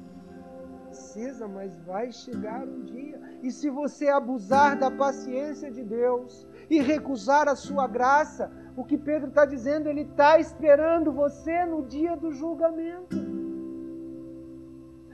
acesa, 0.90 1.48
mas 1.48 1.78
vai 1.80 2.12
chegar 2.12 2.64
um 2.66 2.84
dia. 2.84 3.20
E 3.44 3.52
se 3.52 3.70
você 3.70 4.08
abusar 4.08 4.78
da 4.78 4.90
paciência 4.90 5.70
de 5.70 5.84
Deus 5.84 6.48
e 6.70 6.80
recusar 6.80 7.50
a 7.50 7.56
sua 7.56 7.88
graça, 7.88 8.50
o 8.76 8.84
que 8.84 8.98
Pedro 8.98 9.30
está 9.30 9.46
dizendo, 9.46 9.90
ele 9.90 10.02
está 10.02 10.38
esperando 10.40 11.12
você 11.12 11.66
no 11.66 11.84
dia 11.84 12.16
do 12.16 12.32
julgamento. 12.32 13.16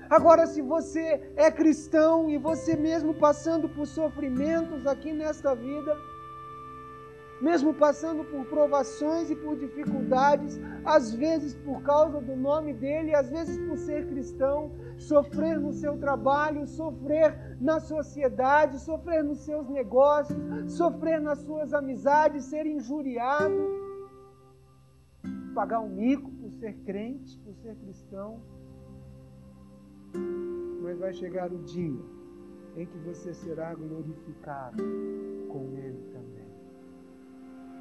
Agora, 0.09 0.45
se 0.45 0.61
você 0.61 1.31
é 1.37 1.49
cristão 1.49 2.29
e 2.29 2.37
você 2.37 2.75
mesmo 2.75 3.13
passando 3.13 3.69
por 3.69 3.85
sofrimentos 3.87 4.85
aqui 4.85 5.13
nesta 5.13 5.55
vida, 5.55 5.95
mesmo 7.41 7.73
passando 7.73 8.23
por 8.23 8.45
provações 8.45 9.29
e 9.29 9.35
por 9.35 9.57
dificuldades, 9.57 10.59
às 10.85 11.13
vezes 11.13 11.55
por 11.55 11.81
causa 11.81 12.21
do 12.21 12.35
nome 12.35 12.73
dele, 12.73 13.15
às 13.15 13.29
vezes 13.29 13.57
por 13.67 13.77
ser 13.77 14.07
cristão, 14.07 14.71
sofrer 14.97 15.59
no 15.59 15.73
seu 15.73 15.97
trabalho, 15.97 16.67
sofrer 16.67 17.57
na 17.59 17.79
sociedade, 17.79 18.79
sofrer 18.79 19.23
nos 19.23 19.39
seus 19.39 19.67
negócios, 19.69 20.37
sofrer 20.67 21.19
nas 21.19 21.39
suas 21.39 21.73
amizades, 21.73 22.45
ser 22.45 22.65
injuriado, 22.65 23.81
pagar 25.55 25.79
um 25.79 25.89
mico 25.89 26.29
por 26.31 26.51
ser 26.51 26.73
crente, 26.85 27.37
por 27.39 27.55
ser 27.55 27.75
cristão 27.75 28.39
mas 30.81 30.97
vai 30.97 31.13
chegar 31.13 31.51
o 31.51 31.59
dia 31.59 32.01
em 32.75 32.85
que 32.85 32.97
você 32.99 33.33
será 33.33 33.73
glorificado 33.75 34.83
com 35.47 35.77
Ele 35.77 36.01
também. 36.11 36.40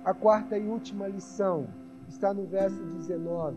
A 0.04 0.14
quarta 0.14 0.56
e 0.56 0.66
última 0.66 1.06
lição 1.06 1.68
está 2.08 2.32
no 2.32 2.46
verso 2.46 2.82
19. 2.82 3.56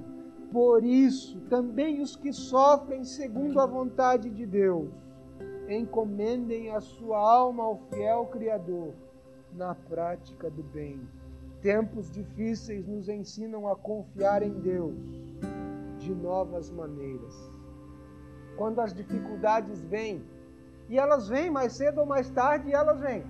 Por 0.51 0.83
isso, 0.83 1.39
também 1.49 2.01
os 2.01 2.15
que 2.15 2.31
sofrem 2.31 3.03
segundo 3.03 3.59
a 3.59 3.65
vontade 3.65 4.29
de 4.29 4.45
Deus, 4.45 4.89
encomendem 5.69 6.69
a 6.71 6.81
sua 6.81 7.17
alma 7.17 7.63
ao 7.63 7.77
fiel 7.89 8.25
Criador 8.25 8.93
na 9.53 9.73
prática 9.73 10.49
do 10.49 10.63
bem. 10.63 11.01
Tempos 11.61 12.11
difíceis 12.11 12.85
nos 12.85 13.07
ensinam 13.07 13.67
a 13.67 13.75
confiar 13.75 14.43
em 14.43 14.51
Deus 14.51 14.95
de 15.97 16.13
novas 16.13 16.69
maneiras 16.69 17.53
quando 18.57 18.79
as 18.79 18.93
dificuldades 18.93 19.81
vêm. 19.83 20.23
E 20.89 20.97
elas 20.97 21.27
vêm 21.27 21.49
mais 21.49 21.73
cedo 21.73 22.01
ou 22.01 22.05
mais 22.05 22.29
tarde, 22.29 22.73
elas 22.73 22.99
vêm. 22.99 23.23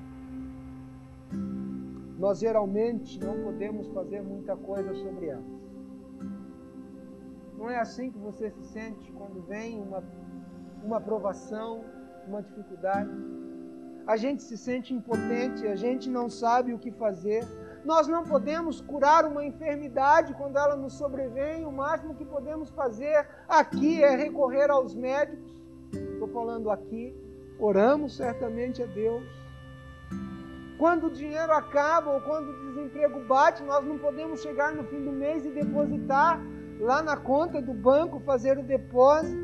Nós 2.17 2.39
geralmente 2.39 3.19
não 3.19 3.41
podemos 3.41 3.88
fazer 3.89 4.21
muita 4.21 4.56
coisa 4.56 4.93
sobre 4.95 5.28
elas. 5.28 5.63
Não 7.58 7.69
é 7.69 7.80
assim 7.80 8.12
que 8.12 8.17
você 8.17 8.52
se 8.52 8.63
sente 8.65 9.12
quando 9.13 9.41
vem 9.43 9.80
uma, 9.80 10.04
uma 10.84 10.99
provação, 10.99 11.84
uma 12.28 12.41
dificuldade. 12.41 13.10
A 14.06 14.17
gente 14.17 14.43
se 14.43 14.58
sente 14.58 14.93
impotente, 14.93 15.65
a 15.65 15.76
gente 15.76 16.10
não 16.10 16.30
sabe 16.30 16.73
o 16.73 16.80
que 16.80 16.91
fazer. 16.91 17.45
Nós 17.86 18.08
não 18.08 18.23
podemos 18.23 18.82
curar 18.82 19.26
uma 19.26 19.45
enfermidade 19.45 20.34
quando 20.34 20.58
ela 20.58 20.76
nos 20.76 20.93
sobrevém. 20.93 21.65
O 21.65 21.71
máximo 21.71 22.15
que 22.15 22.26
podemos 22.26 22.69
fazer 22.69 23.28
aqui 23.47 24.04
é 24.04 24.15
recorrer 24.15 24.69
aos 24.69 24.93
médicos. 24.93 25.62
Estou 25.93 26.28
falando 26.28 26.69
aqui. 26.69 27.15
Oramos 27.60 28.17
certamente 28.17 28.84
a 28.84 28.86
Deus. 28.86 29.42
Quando 30.83 31.07
o 31.07 31.09
dinheiro 31.09 31.53
acaba 31.53 32.11
ou 32.11 32.19
quando 32.19 32.49
o 32.49 32.59
desemprego 32.65 33.23
bate, 33.23 33.63
nós 33.63 33.85
não 33.85 33.97
podemos 33.97 34.41
chegar 34.41 34.75
no 34.75 34.83
fim 34.83 35.01
do 35.01 35.13
mês 35.13 35.45
e 35.45 35.49
depositar 35.49 36.41
lá 36.77 37.01
na 37.01 37.15
conta 37.15 37.61
do 37.61 37.73
banco, 37.73 38.19
fazer 38.19 38.57
o 38.57 38.63
depósito. 38.63 39.41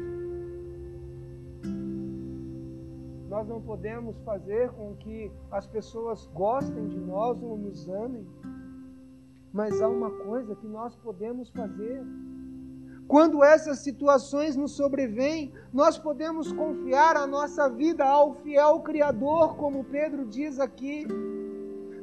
Nós 3.30 3.48
não 3.48 3.62
podemos 3.62 4.20
fazer 4.26 4.70
com 4.72 4.94
que 4.98 5.32
as 5.50 5.66
pessoas 5.66 6.26
gostem 6.34 6.90
de 6.90 7.00
nós 7.00 7.42
ou 7.42 7.58
nos 7.58 7.88
amem. 7.88 8.28
Mas 9.54 9.82
há 9.82 9.88
uma 9.88 10.12
coisa 10.12 10.54
que 10.58 10.68
nós 10.68 10.94
podemos 10.98 11.50
fazer. 11.52 12.04
Quando 13.10 13.44
essas 13.44 13.80
situações 13.80 14.56
nos 14.56 14.74
sobrevêm, 14.74 15.52
nós 15.74 15.98
podemos 15.98 16.52
confiar 16.52 17.18
a 17.18 17.26
nossa 17.26 17.68
vida 17.68 18.06
ao 18.06 18.36
fiel 18.36 18.82
Criador, 18.82 19.56
como 19.56 19.84
Pedro 19.84 20.26
diz 20.26 20.60
aqui. 20.60 21.08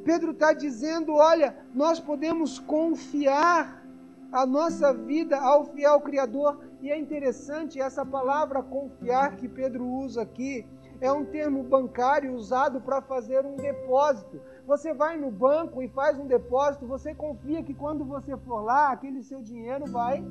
Pedro 0.05 0.33
está 0.33 0.53
dizendo: 0.53 1.14
olha, 1.14 1.57
nós 1.73 2.01
podemos 2.01 2.59
confiar 2.59 3.87
a 4.33 4.45
nossa 4.45 4.92
vida 4.92 5.38
ao 5.38 5.66
fiel 5.66 6.01
Criador. 6.01 6.59
E 6.83 6.90
é 6.90 6.99
interessante 6.99 7.81
essa 7.81 8.05
palavra 8.05 8.61
confiar 8.61 9.37
que 9.37 9.49
Pedro 9.49 9.87
usa 9.87 10.23
aqui 10.23 10.66
é 11.01 11.12
um 11.12 11.25
termo 11.25 11.62
bancário 11.62 12.35
usado 12.35 12.81
para 12.81 13.01
fazer 13.01 13.47
um 13.47 13.55
depósito. 13.55 14.40
Você 14.66 14.92
vai 14.92 15.16
no 15.16 15.31
banco 15.31 15.81
e 15.81 15.88
faz 15.88 16.19
um 16.19 16.27
depósito, 16.27 16.85
você 16.85 17.14
confia 17.14 17.62
que 17.62 17.75
quando 17.75 18.05
você 18.05 18.37
for 18.38 18.61
lá, 18.61 18.90
aquele 18.90 19.23
seu 19.23 19.40
dinheiro 19.40 19.85
vai 19.87 20.25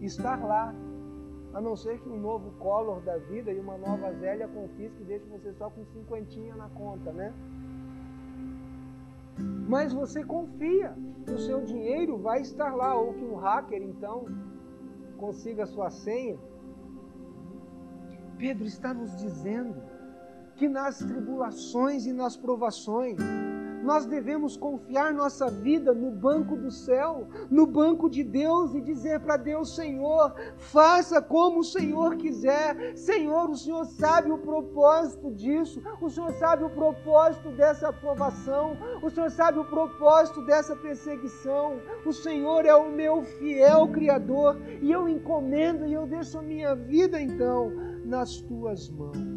estar 0.00 0.44
lá. 0.44 0.74
A 1.54 1.60
não 1.60 1.74
ser 1.74 1.98
que 2.00 2.08
um 2.08 2.18
novo 2.18 2.50
Collor 2.58 3.00
da 3.00 3.16
vida 3.16 3.50
e 3.50 3.58
uma 3.58 3.78
nova 3.78 4.12
Zélia 4.14 4.46
confisque 4.46 5.02
e 5.02 5.06
deixe 5.06 5.24
você 5.26 5.54
só 5.54 5.70
com 5.70 5.84
cinquentinha 5.86 6.54
na 6.54 6.68
conta, 6.68 7.12
né? 7.12 7.32
Mas 9.68 9.92
você 9.92 10.22
confia 10.22 10.94
que 11.24 11.32
o 11.32 11.38
seu 11.38 11.62
dinheiro 11.62 12.18
vai 12.18 12.40
estar 12.40 12.74
lá, 12.74 12.94
ou 12.94 13.14
que 13.14 13.24
um 13.24 13.36
hacker, 13.36 13.82
então, 13.82 14.26
consiga 15.16 15.64
a 15.64 15.66
sua 15.66 15.90
senha. 15.90 16.38
Pedro 18.38 18.66
está 18.66 18.92
nos 18.92 19.16
dizendo 19.16 19.82
que 20.56 20.68
nas 20.68 20.98
tribulações 20.98 22.06
e 22.06 22.12
nas 22.12 22.36
provações, 22.36 23.18
nós 23.86 24.04
devemos 24.04 24.56
confiar 24.56 25.14
nossa 25.14 25.48
vida 25.48 25.94
no 25.94 26.10
banco 26.10 26.56
do 26.56 26.72
céu, 26.72 27.28
no 27.48 27.64
banco 27.66 28.10
de 28.10 28.24
Deus 28.24 28.74
e 28.74 28.80
dizer 28.80 29.20
para 29.20 29.36
Deus: 29.36 29.76
Senhor, 29.76 30.34
faça 30.58 31.22
como 31.22 31.60
o 31.60 31.64
Senhor 31.64 32.16
quiser. 32.16 32.96
Senhor, 32.96 33.48
o 33.48 33.56
Senhor 33.56 33.84
sabe 33.84 34.30
o 34.32 34.38
propósito 34.38 35.30
disso, 35.30 35.80
o 36.00 36.10
Senhor 36.10 36.32
sabe 36.32 36.64
o 36.64 36.70
propósito 36.70 37.50
dessa 37.52 37.88
aprovação, 37.88 38.76
o 39.00 39.08
Senhor 39.08 39.30
sabe 39.30 39.60
o 39.60 39.64
propósito 39.64 40.42
dessa 40.42 40.74
perseguição. 40.74 41.80
O 42.04 42.12
Senhor 42.12 42.66
é 42.66 42.74
o 42.74 42.90
meu 42.90 43.22
fiel 43.22 43.86
Criador 43.88 44.60
e 44.82 44.90
eu 44.90 45.08
encomendo 45.08 45.86
e 45.86 45.92
eu 45.92 46.06
deixo 46.06 46.38
a 46.38 46.42
minha 46.42 46.74
vida 46.74 47.20
então 47.20 47.70
nas 48.04 48.40
tuas 48.40 48.90
mãos. 48.90 49.35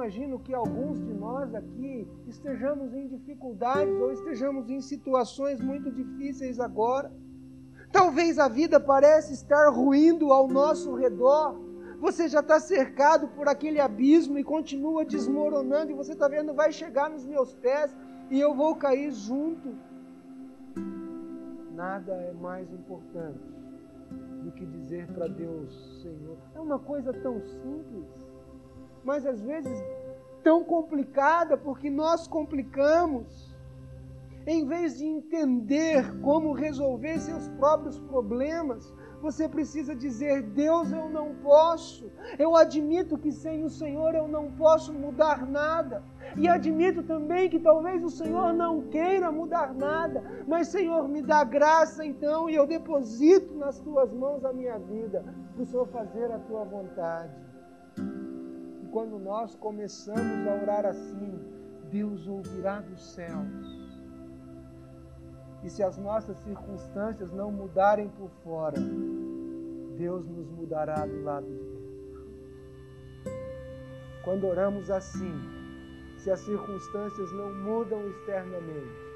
Imagino 0.00 0.38
que 0.38 0.54
alguns 0.54 0.98
de 0.98 1.12
nós 1.12 1.54
aqui 1.54 2.08
estejamos 2.26 2.94
em 2.94 3.06
dificuldades 3.06 3.94
ou 4.00 4.10
estejamos 4.10 4.70
em 4.70 4.80
situações 4.80 5.60
muito 5.60 5.90
difíceis 5.90 6.58
agora. 6.58 7.12
Talvez 7.92 8.38
a 8.38 8.48
vida 8.48 8.80
pareça 8.80 9.30
estar 9.34 9.68
ruindo 9.68 10.32
ao 10.32 10.48
nosso 10.48 10.94
redor. 10.94 11.54
Você 11.98 12.28
já 12.28 12.40
está 12.40 12.58
cercado 12.58 13.28
por 13.28 13.46
aquele 13.46 13.78
abismo 13.78 14.38
e 14.38 14.44
continua 14.44 15.04
desmoronando, 15.04 15.90
e 15.90 15.94
você 15.94 16.12
está 16.12 16.28
vendo, 16.28 16.54
vai 16.54 16.72
chegar 16.72 17.10
nos 17.10 17.26
meus 17.26 17.52
pés 17.52 17.94
e 18.30 18.40
eu 18.40 18.54
vou 18.54 18.74
cair 18.76 19.12
junto. 19.12 19.74
Nada 21.74 22.12
é 22.12 22.32
mais 22.32 22.72
importante 22.72 23.38
do 24.42 24.50
que 24.52 24.64
dizer 24.64 25.06
para 25.08 25.28
Deus, 25.28 26.00
Senhor. 26.00 26.38
É 26.54 26.60
uma 26.60 26.78
coisa 26.78 27.12
tão 27.12 27.38
simples 27.38 28.19
mas 29.04 29.26
às 29.26 29.40
vezes 29.40 29.82
tão 30.42 30.64
complicada 30.64 31.56
porque 31.56 31.90
nós 31.90 32.26
complicamos. 32.26 33.50
Em 34.46 34.66
vez 34.66 34.96
de 34.96 35.04
entender 35.04 36.18
como 36.20 36.54
resolver 36.54 37.18
seus 37.18 37.46
próprios 37.48 37.98
problemas, 38.00 38.90
Você 39.20 39.46
precisa 39.46 39.94
dizer: 39.94 40.42
Deus, 40.42 40.90
eu 40.92 41.08
não 41.08 41.34
posso. 41.36 42.10
Eu 42.38 42.56
admito 42.56 43.18
que 43.18 43.30
sem 43.30 43.64
o 43.64 43.70
Senhor 43.70 44.14
eu 44.14 44.26
não 44.26 44.50
posso 44.52 44.92
mudar 44.92 45.46
nada. 45.46 46.02
E 46.36 46.48
admito 46.48 47.02
também 47.02 47.50
que 47.50 47.58
talvez 47.58 48.02
o 48.02 48.08
Senhor 48.08 48.54
não 48.54 48.82
queira 48.82 49.30
mudar 49.30 49.74
nada. 49.74 50.22
Mas, 50.46 50.68
Senhor, 50.68 51.06
me 51.08 51.20
dá 51.22 51.44
graça 51.44 52.04
então 52.04 52.48
e 52.48 52.54
eu 52.54 52.66
deposito 52.66 53.54
nas 53.54 53.78
tuas 53.80 54.12
mãos 54.12 54.44
a 54.44 54.52
minha 54.52 54.78
vida, 54.78 55.24
para 55.54 55.62
o 55.62 55.66
Senhor 55.66 55.86
fazer 55.88 56.30
a 56.32 56.38
tua 56.38 56.64
vontade. 56.64 57.32
Quando 58.90 59.18
nós 59.18 59.54
começamos 59.54 60.48
a 60.48 60.62
orar 60.62 60.86
assim, 60.86 61.38
Deus 61.90 62.26
ouvirá 62.26 62.80
dos 62.80 63.00
céus 63.14 63.80
e 65.62 65.68
se 65.68 65.82
as 65.82 65.98
nossas 65.98 66.38
circunstâncias 66.38 67.30
não 67.32 67.52
mudarem 67.52 68.08
por 68.08 68.30
fora, 68.42 68.78
Deus 69.96 70.26
nos 70.26 70.50
mudará 70.50 71.06
do 71.06 71.22
lado 71.22 71.46
de 71.46 71.52
dentro. 71.52 71.80
Quando 74.24 74.46
oramos 74.46 74.90
assim, 74.90 75.34
se 76.16 76.30
as 76.30 76.40
circunstâncias 76.40 77.32
não 77.32 77.54
mudam 77.54 78.08
externamente, 78.08 79.10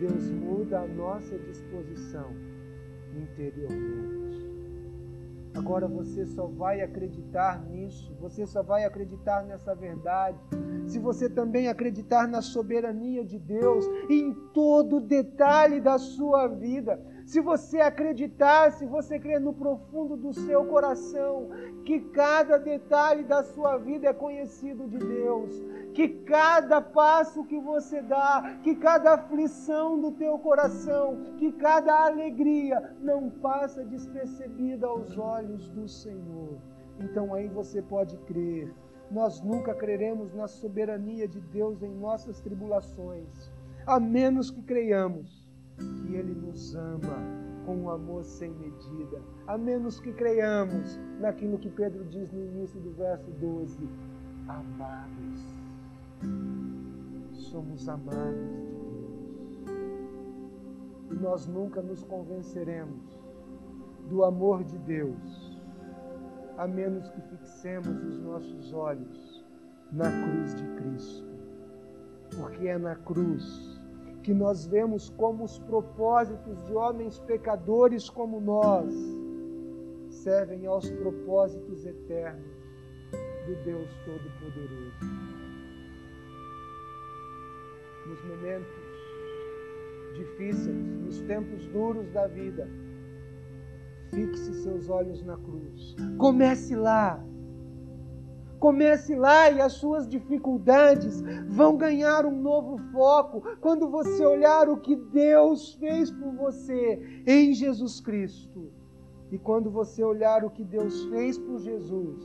Deus 0.00 0.24
muda 0.30 0.80
a 0.80 0.86
nossa 0.86 1.38
disposição 1.38 2.34
interiormente. 3.14 4.43
Agora 5.54 5.86
você 5.86 6.26
só 6.26 6.46
vai 6.48 6.80
acreditar 6.80 7.64
nisso, 7.64 8.12
você 8.20 8.44
só 8.44 8.62
vai 8.62 8.84
acreditar 8.84 9.44
nessa 9.44 9.72
verdade, 9.72 10.36
se 10.86 10.98
você 10.98 11.30
também 11.30 11.68
acreditar 11.68 12.26
na 12.26 12.42
soberania 12.42 13.24
de 13.24 13.38
Deus 13.38 13.86
em 14.10 14.34
todo 14.52 15.00
detalhe 15.00 15.80
da 15.80 15.96
sua 15.96 16.48
vida. 16.48 17.00
Se 17.24 17.40
você 17.40 17.80
acreditar, 17.80 18.70
se 18.72 18.84
você 18.84 19.18
crer 19.18 19.40
no 19.40 19.54
profundo 19.54 20.14
do 20.14 20.32
seu 20.32 20.66
coração 20.66 21.48
que 21.84 21.98
cada 22.00 22.58
detalhe 22.58 23.24
da 23.24 23.42
sua 23.42 23.78
vida 23.78 24.08
é 24.08 24.12
conhecido 24.12 24.86
de 24.86 24.98
Deus, 24.98 25.50
que 25.94 26.08
cada 26.08 26.82
passo 26.82 27.44
que 27.44 27.58
você 27.58 28.02
dá, 28.02 28.58
que 28.62 28.74
cada 28.76 29.14
aflição 29.14 29.98
do 29.98 30.12
teu 30.12 30.38
coração, 30.38 31.34
que 31.38 31.50
cada 31.52 32.04
alegria 32.04 32.94
não 33.00 33.30
passa 33.30 33.82
despercebida 33.84 34.86
aos 34.86 35.16
olhos 35.16 35.70
do 35.70 35.88
Senhor. 35.88 36.58
Então 37.00 37.32
aí 37.32 37.48
você 37.48 37.80
pode 37.80 38.18
crer. 38.18 38.72
Nós 39.10 39.40
nunca 39.40 39.74
creremos 39.74 40.34
na 40.34 40.46
soberania 40.46 41.26
de 41.26 41.40
Deus 41.40 41.82
em 41.82 41.94
nossas 41.94 42.40
tribulações, 42.40 43.50
a 43.86 43.98
menos 43.98 44.50
que 44.50 44.62
creiamos 44.62 45.43
que 45.76 46.14
Ele 46.14 46.34
nos 46.34 46.74
ama 46.74 47.18
com 47.64 47.76
um 47.76 47.90
amor 47.90 48.24
sem 48.24 48.50
medida, 48.50 49.20
a 49.46 49.56
menos 49.56 50.00
que 50.00 50.12
creiamos 50.12 50.98
naquilo 51.20 51.58
que 51.58 51.70
Pedro 51.70 52.04
diz 52.04 52.30
no 52.32 52.44
início 52.44 52.80
do 52.80 52.92
verso 52.92 53.30
12: 53.40 53.88
amados 54.48 55.64
somos 57.54 57.88
amados 57.88 58.34
de 59.48 59.56
Deus. 59.64 59.94
E 61.10 61.14
nós 61.14 61.46
nunca 61.46 61.80
nos 61.80 62.02
convenceremos 62.02 63.16
do 64.08 64.24
amor 64.24 64.64
de 64.64 64.76
Deus, 64.78 65.60
a 66.58 66.66
menos 66.66 67.08
que 67.10 67.20
fixemos 67.20 68.02
os 68.02 68.18
nossos 68.18 68.72
olhos 68.72 69.44
na 69.92 70.10
cruz 70.10 70.54
de 70.56 70.66
Cristo. 70.74 71.34
Porque 72.36 72.66
é 72.66 72.76
na 72.76 72.96
cruz 72.96 73.73
que 74.24 74.32
nós 74.32 74.66
vemos 74.66 75.10
como 75.10 75.44
os 75.44 75.58
propósitos 75.60 76.64
de 76.66 76.74
homens 76.74 77.20
pecadores 77.20 78.08
como 78.08 78.40
nós 78.40 78.92
servem 80.08 80.66
aos 80.66 80.90
propósitos 80.90 81.84
eternos 81.84 82.56
do 83.46 83.54
Deus 83.64 83.90
Todo-Poderoso 84.06 85.34
nos 88.06 88.24
momentos 88.24 88.84
difíceis, 90.14 90.76
nos 90.76 91.20
tempos 91.22 91.66
duros 91.68 92.10
da 92.12 92.26
vida, 92.26 92.68
fixe 94.10 94.54
seus 94.62 94.88
olhos 94.88 95.22
na 95.22 95.36
cruz. 95.36 95.96
Comece 96.18 96.76
lá. 96.76 97.24
Comece 98.58 99.14
lá 99.14 99.50
e 99.50 99.60
as 99.60 99.74
suas 99.74 100.08
dificuldades 100.08 101.22
vão 101.48 101.76
ganhar 101.76 102.24
um 102.24 102.40
novo 102.40 102.78
foco 102.92 103.42
quando 103.60 103.88
você 103.88 104.24
olhar 104.24 104.68
o 104.68 104.78
que 104.78 104.96
Deus 104.96 105.74
fez 105.74 106.10
por 106.10 106.32
você 106.32 107.22
em 107.26 107.52
Jesus 107.52 108.00
Cristo. 108.00 108.72
E 109.30 109.38
quando 109.38 109.70
você 109.70 110.02
olhar 110.02 110.44
o 110.44 110.50
que 110.50 110.64
Deus 110.64 111.04
fez 111.06 111.36
por 111.36 111.58
Jesus, 111.58 112.22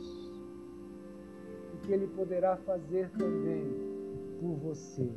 o 1.74 1.78
que 1.78 1.92
Ele 1.92 2.06
poderá 2.06 2.56
fazer 2.58 3.10
também 3.10 3.64
por 4.40 4.54
você 4.56 5.10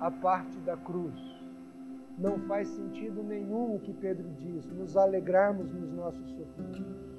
a 0.00 0.10
parte 0.10 0.56
da 0.60 0.76
cruz. 0.76 1.14
Não 2.18 2.38
faz 2.40 2.68
sentido 2.68 3.22
nenhum 3.22 3.74
o 3.74 3.80
que 3.80 3.92
Pedro 3.92 4.28
diz, 4.38 4.66
nos 4.66 4.96
alegrarmos 4.96 5.72
nos 5.72 5.92
nossos 5.92 6.30
sofrimentos. 6.32 7.13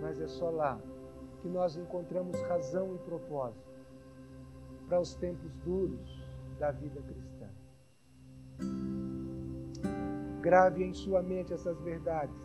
Mas 0.00 0.20
é 0.20 0.26
só 0.26 0.50
lá 0.50 0.80
que 1.40 1.48
nós 1.48 1.76
encontramos 1.76 2.40
razão 2.42 2.94
e 2.94 2.98
propósito 2.98 3.72
para 4.88 5.00
os 5.00 5.14
tempos 5.14 5.52
duros 5.64 6.22
da 6.58 6.70
vida 6.70 7.00
cristã. 7.02 7.48
Grave 10.40 10.84
em 10.84 10.92
sua 10.92 11.22
mente 11.22 11.52
essas 11.52 11.80
verdades. 11.80 12.36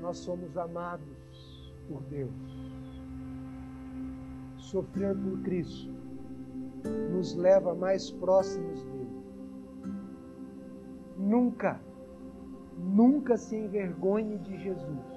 Nós 0.00 0.18
somos 0.18 0.56
amados 0.56 1.72
por 1.88 2.02
Deus. 2.02 2.32
Sofrer 4.58 5.16
por 5.16 5.42
Cristo 5.42 5.94
nos 7.10 7.34
leva 7.34 7.74
mais 7.74 8.10
próximos 8.10 8.82
dele. 8.84 9.24
Nunca, 11.16 11.80
nunca 12.76 13.36
se 13.36 13.56
envergonhe 13.56 14.38
de 14.38 14.58
Jesus. 14.58 15.13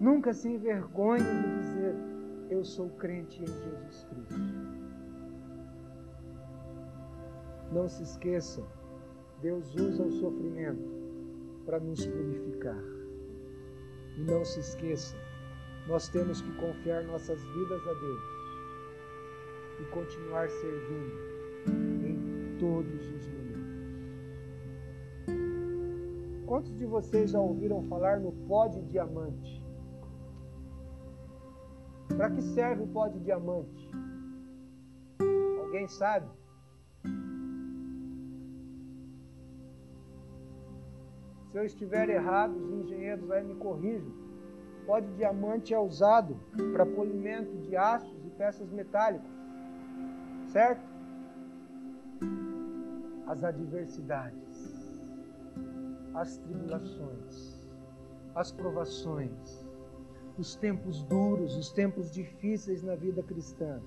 Nunca 0.00 0.32
se 0.34 0.48
envergonhe 0.48 1.22
de 1.22 1.58
dizer: 1.58 1.94
Eu 2.50 2.62
sou 2.64 2.90
crente 2.90 3.42
em 3.42 3.46
Jesus 3.46 4.06
Cristo. 4.10 4.76
Não 7.72 7.88
se 7.88 8.02
esqueça, 8.02 8.62
Deus 9.40 9.74
usa 9.74 10.02
o 10.02 10.12
sofrimento 10.12 10.96
para 11.64 11.80
nos 11.80 12.06
purificar. 12.06 12.82
E 14.16 14.20
não 14.22 14.44
se 14.44 14.60
esqueça, 14.60 15.16
nós 15.88 16.08
temos 16.08 16.40
que 16.40 16.52
confiar 16.56 17.02
nossas 17.04 17.42
vidas 17.42 17.80
a 17.82 17.94
Deus 17.94 18.36
e 19.80 19.84
continuar 19.90 20.48
servindo 20.48 21.12
em 22.06 22.56
todos 22.58 23.08
os 23.12 23.26
momentos. 23.26 23.46
Quantos 26.46 26.76
de 26.76 26.86
vocês 26.86 27.30
já 27.30 27.40
ouviram 27.40 27.82
falar 27.84 28.20
no 28.20 28.32
pó 28.46 28.68
de 28.68 28.80
diamante? 28.82 29.55
Para 32.16 32.30
que 32.30 32.42
serve 32.42 32.82
o 32.82 32.86
pó 32.86 33.08
de 33.08 33.18
diamante? 33.20 33.90
Alguém 35.60 35.86
sabe? 35.88 36.26
Se 41.50 41.58
eu 41.58 41.64
estiver 41.64 42.08
errado, 42.08 42.56
os 42.56 42.84
engenheiros 42.84 43.30
aí 43.30 43.44
me 43.44 43.54
corrijam. 43.56 44.12
Pó 44.86 45.00
de 45.00 45.12
diamante 45.14 45.74
é 45.74 45.78
usado 45.78 46.36
para 46.72 46.86
polimento 46.86 47.56
de 47.58 47.76
aços 47.76 48.24
e 48.24 48.30
peças 48.30 48.70
metálicas 48.70 49.36
certo? 50.56 50.80
As 53.26 53.44
adversidades, 53.44 54.72
as 56.14 56.38
tribulações, 56.38 57.68
as 58.34 58.52
provações, 58.52 59.65
os 60.38 60.54
tempos 60.54 61.02
duros, 61.02 61.56
os 61.56 61.70
tempos 61.70 62.10
difíceis 62.10 62.82
na 62.82 62.94
vida 62.94 63.22
cristã. 63.22 63.80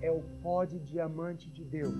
É 0.00 0.10
o 0.10 0.22
pó 0.42 0.64
de 0.64 0.78
diamante 0.80 1.48
de 1.50 1.64
Deus 1.64 1.94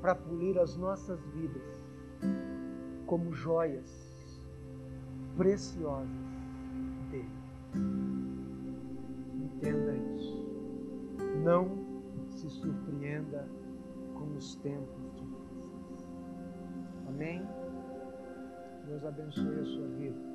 para 0.00 0.14
polir 0.14 0.58
as 0.58 0.76
nossas 0.76 1.20
vidas 1.26 1.80
como 3.06 3.32
joias 3.32 4.10
preciosas 5.36 6.08
dele. 7.10 7.28
Entenda 9.34 9.96
isso. 10.16 10.46
Não 11.42 11.68
se 12.30 12.48
surpreenda 12.48 13.48
com 14.14 14.36
os 14.36 14.54
tempos 14.56 15.12
difíceis. 15.16 16.08
Amém? 17.08 17.46
Deus 18.90 19.04
abençoe 19.04 19.60
a 19.60 19.64
sua 19.66 19.86
vida. 19.86 20.29